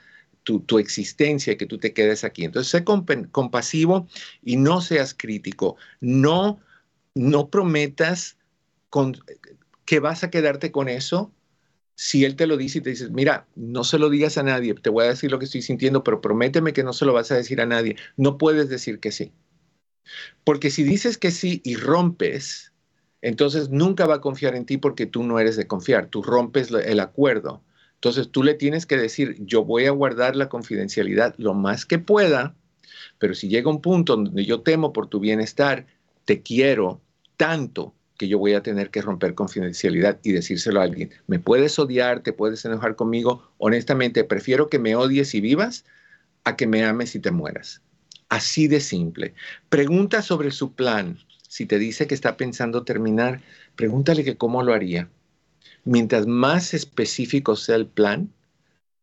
[0.44, 2.44] tu, tu, existencia, que tú te quedes aquí.
[2.46, 4.08] Entonces, sé compasivo
[4.44, 5.78] y no seas crítico.
[6.02, 6.60] No
[7.18, 8.38] no prometas
[9.86, 11.32] que vas a quedarte con eso
[11.96, 14.76] si él te lo dice y te dices, mira, no se lo digas a nadie,
[14.76, 17.32] te voy a decir lo que estoy sintiendo, pero prométeme que no se lo vas
[17.32, 17.96] a decir a nadie.
[18.18, 19.32] No puedes decir que sí.
[20.44, 22.72] Porque si dices que sí y rompes,
[23.24, 26.70] entonces nunca va a confiar en ti porque tú no eres de confiar, tú rompes
[26.72, 27.64] el acuerdo.
[27.96, 31.98] Entonces tú le tienes que decir, yo voy a guardar la confidencialidad lo más que
[31.98, 32.56] pueda,
[33.18, 35.88] pero si llega un punto donde yo temo por tu bienestar,
[36.26, 37.02] te quiero,
[37.38, 41.12] tanto que yo voy a tener que romper confidencialidad y decírselo a alguien.
[41.28, 43.52] Me puedes odiar, te puedes enojar conmigo.
[43.60, 45.86] Honestamente, prefiero que me odies y vivas
[46.44, 47.82] a que me ames y te mueras.
[48.30, 49.34] Así de simple.
[49.70, 51.20] Pregunta sobre su plan.
[51.48, 53.42] Si te dice que está pensando terminar,
[53.76, 55.10] pregúntale que cómo lo haría.
[55.86, 58.34] Mientras más específico sea el plan,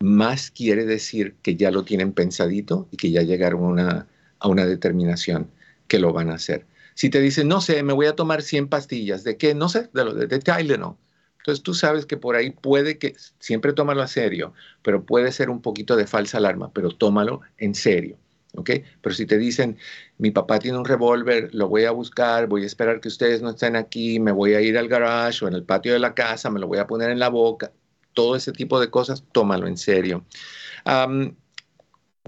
[0.00, 4.06] más quiere decir que ya lo tienen pensadito y que ya llegaron a
[4.42, 5.50] una determinación
[5.88, 6.66] que lo van a hacer.
[6.94, 9.54] Si te dicen, no sé, me voy a tomar 100 pastillas, ¿de qué?
[9.54, 10.96] No sé, de, lo, de, de Tylenol.
[11.38, 15.50] Entonces tú sabes que por ahí puede que, siempre tómalo a serio, pero puede ser
[15.50, 18.16] un poquito de falsa alarma, pero tómalo en serio.
[18.56, 18.70] ¿ok?
[19.02, 19.76] Pero si te dicen,
[20.18, 23.50] mi papá tiene un revólver, lo voy a buscar, voy a esperar que ustedes no
[23.50, 26.50] estén aquí, me voy a ir al garage o en el patio de la casa,
[26.50, 27.72] me lo voy a poner en la boca,
[28.12, 30.24] todo ese tipo de cosas, tómalo en serio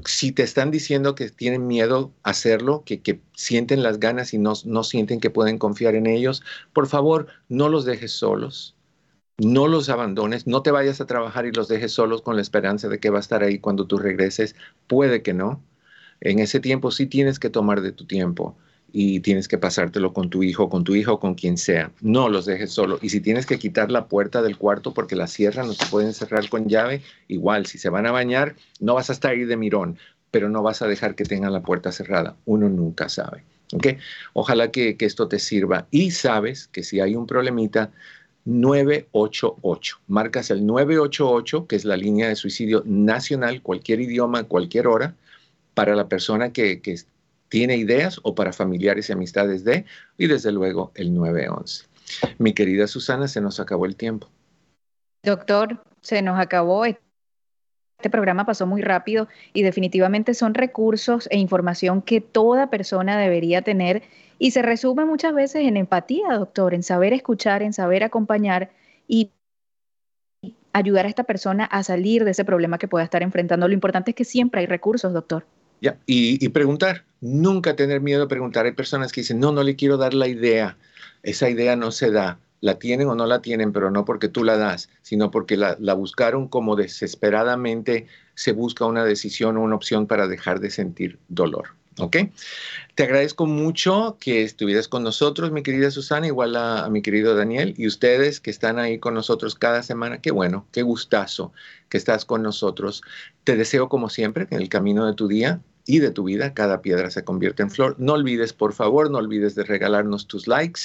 [0.04, 4.52] si te están diciendo que tienen miedo a hacerlo, que, sienten las ganas y no,
[4.64, 6.42] no sienten que pueden confiar en ellos,
[6.72, 8.74] por favor, no los dejes solos.
[9.38, 12.88] No los abandones, no te vayas a trabajar y los dejes solos con la esperanza
[12.88, 14.56] de que va a estar ahí cuando tú regreses.
[14.86, 15.62] Puede que no.
[16.20, 18.56] En ese tiempo sí tienes que tomar de tu tiempo
[18.98, 21.92] y tienes que pasártelo con tu hijo, con tu hijo o con quien sea.
[22.00, 22.98] No los dejes solo.
[23.02, 26.14] Y si tienes que quitar la puerta del cuarto porque la cierran, no se pueden
[26.14, 29.58] cerrar con llave, igual, si se van a bañar, no vas a estar ahí de
[29.58, 29.98] mirón,
[30.30, 32.36] pero no vas a dejar que tengan la puerta cerrada.
[32.46, 33.44] Uno nunca sabe.
[34.32, 35.86] Ojalá que, que esto te sirva.
[35.90, 37.90] Y sabes que si hay un problemita,
[38.46, 40.00] 988.
[40.06, 45.14] Marcas el 988, que es la línea de suicidio nacional, cualquier idioma, cualquier hora,
[45.74, 46.96] para la persona que, que,
[47.48, 49.84] tiene ideas o para familiares y amistades de,
[50.18, 51.86] y desde luego el 911.
[52.38, 54.28] Mi querida Susana, se nos acabó el tiempo.
[55.22, 56.84] Doctor, se nos acabó.
[56.84, 63.62] Este programa pasó muy rápido y definitivamente son recursos e información que toda persona debería
[63.62, 64.02] tener
[64.38, 68.70] y se resume muchas veces en empatía, doctor, en saber escuchar, en saber acompañar
[69.08, 69.32] y
[70.72, 73.66] ayudar a esta persona a salir de ese problema que pueda estar enfrentando.
[73.66, 75.46] Lo importante es que siempre hay recursos, doctor.
[75.80, 78.66] Ya, y, preguntar, nunca tener miedo a preguntar.
[78.66, 80.76] Hay personas que dicen, no, no le quiero dar la idea.
[81.22, 82.38] Esa idea no se da.
[82.60, 85.94] La tienen o no la tienen, pero no porque tú la das, sino porque la
[85.94, 91.68] buscaron como desesperadamente se busca una decisión o una opción para dejar de sentir dolor.
[91.98, 92.16] ¿Ok?
[92.94, 97.74] Te agradezco mucho que estuvieras con nosotros, mi querida Susana, igual a, mi querido Daniel,
[97.78, 100.20] y ustedes que están ahí con nosotros cada semana.
[100.20, 101.52] Qué bueno, qué gustazo
[101.88, 103.02] que estás con nosotros.
[103.44, 106.52] Te deseo, como siempre, que en el camino de tu día y de tu vida
[106.52, 107.96] cada piedra se convierta en flor.
[107.98, 110.80] No olvides, por favor, no olvides de regalarnos tus likes,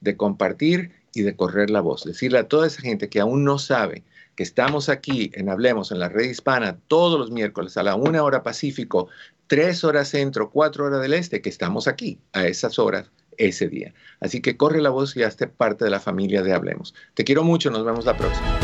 [0.00, 2.04] de compartir y de correr la voz.
[2.04, 4.02] Decirle a toda esa gente que aún no sabe
[4.36, 8.22] que estamos aquí en Hablemos, en la red hispana, todos los miércoles a la una
[8.22, 9.08] hora Pacífico,
[9.46, 13.92] tres horas centro, cuatro horas del este, que estamos aquí a esas horas ese día.
[14.20, 16.94] Así que corre la voz y hazte parte de la familia de Hablemos.
[17.14, 18.58] Te quiero mucho, nos vemos la próxima.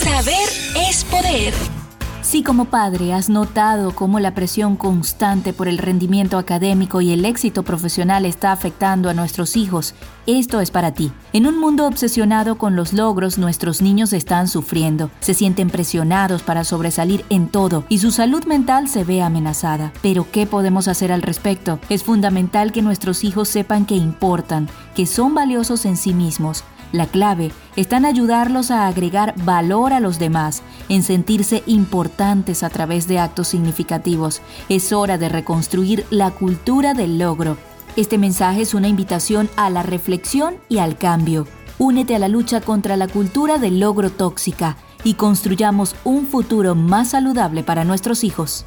[0.00, 1.79] Saber es poder.
[2.22, 7.24] Si como padre has notado cómo la presión constante por el rendimiento académico y el
[7.24, 9.94] éxito profesional está afectando a nuestros hijos,
[10.26, 11.10] esto es para ti.
[11.32, 16.62] En un mundo obsesionado con los logros, nuestros niños están sufriendo, se sienten presionados para
[16.64, 19.90] sobresalir en todo y su salud mental se ve amenazada.
[20.02, 21.80] Pero ¿qué podemos hacer al respecto?
[21.88, 27.06] Es fundamental que nuestros hijos sepan que importan, que son valiosos en sí mismos la
[27.06, 33.06] clave está en ayudarlos a agregar valor a los demás, en sentirse importantes a través
[33.06, 34.42] de actos significativos.
[34.68, 37.56] Es hora de reconstruir la cultura del logro.
[37.96, 41.46] Este mensaje es una invitación a la reflexión y al cambio.
[41.78, 47.10] Únete a la lucha contra la cultura del logro tóxica y construyamos un futuro más
[47.10, 48.66] saludable para nuestros hijos.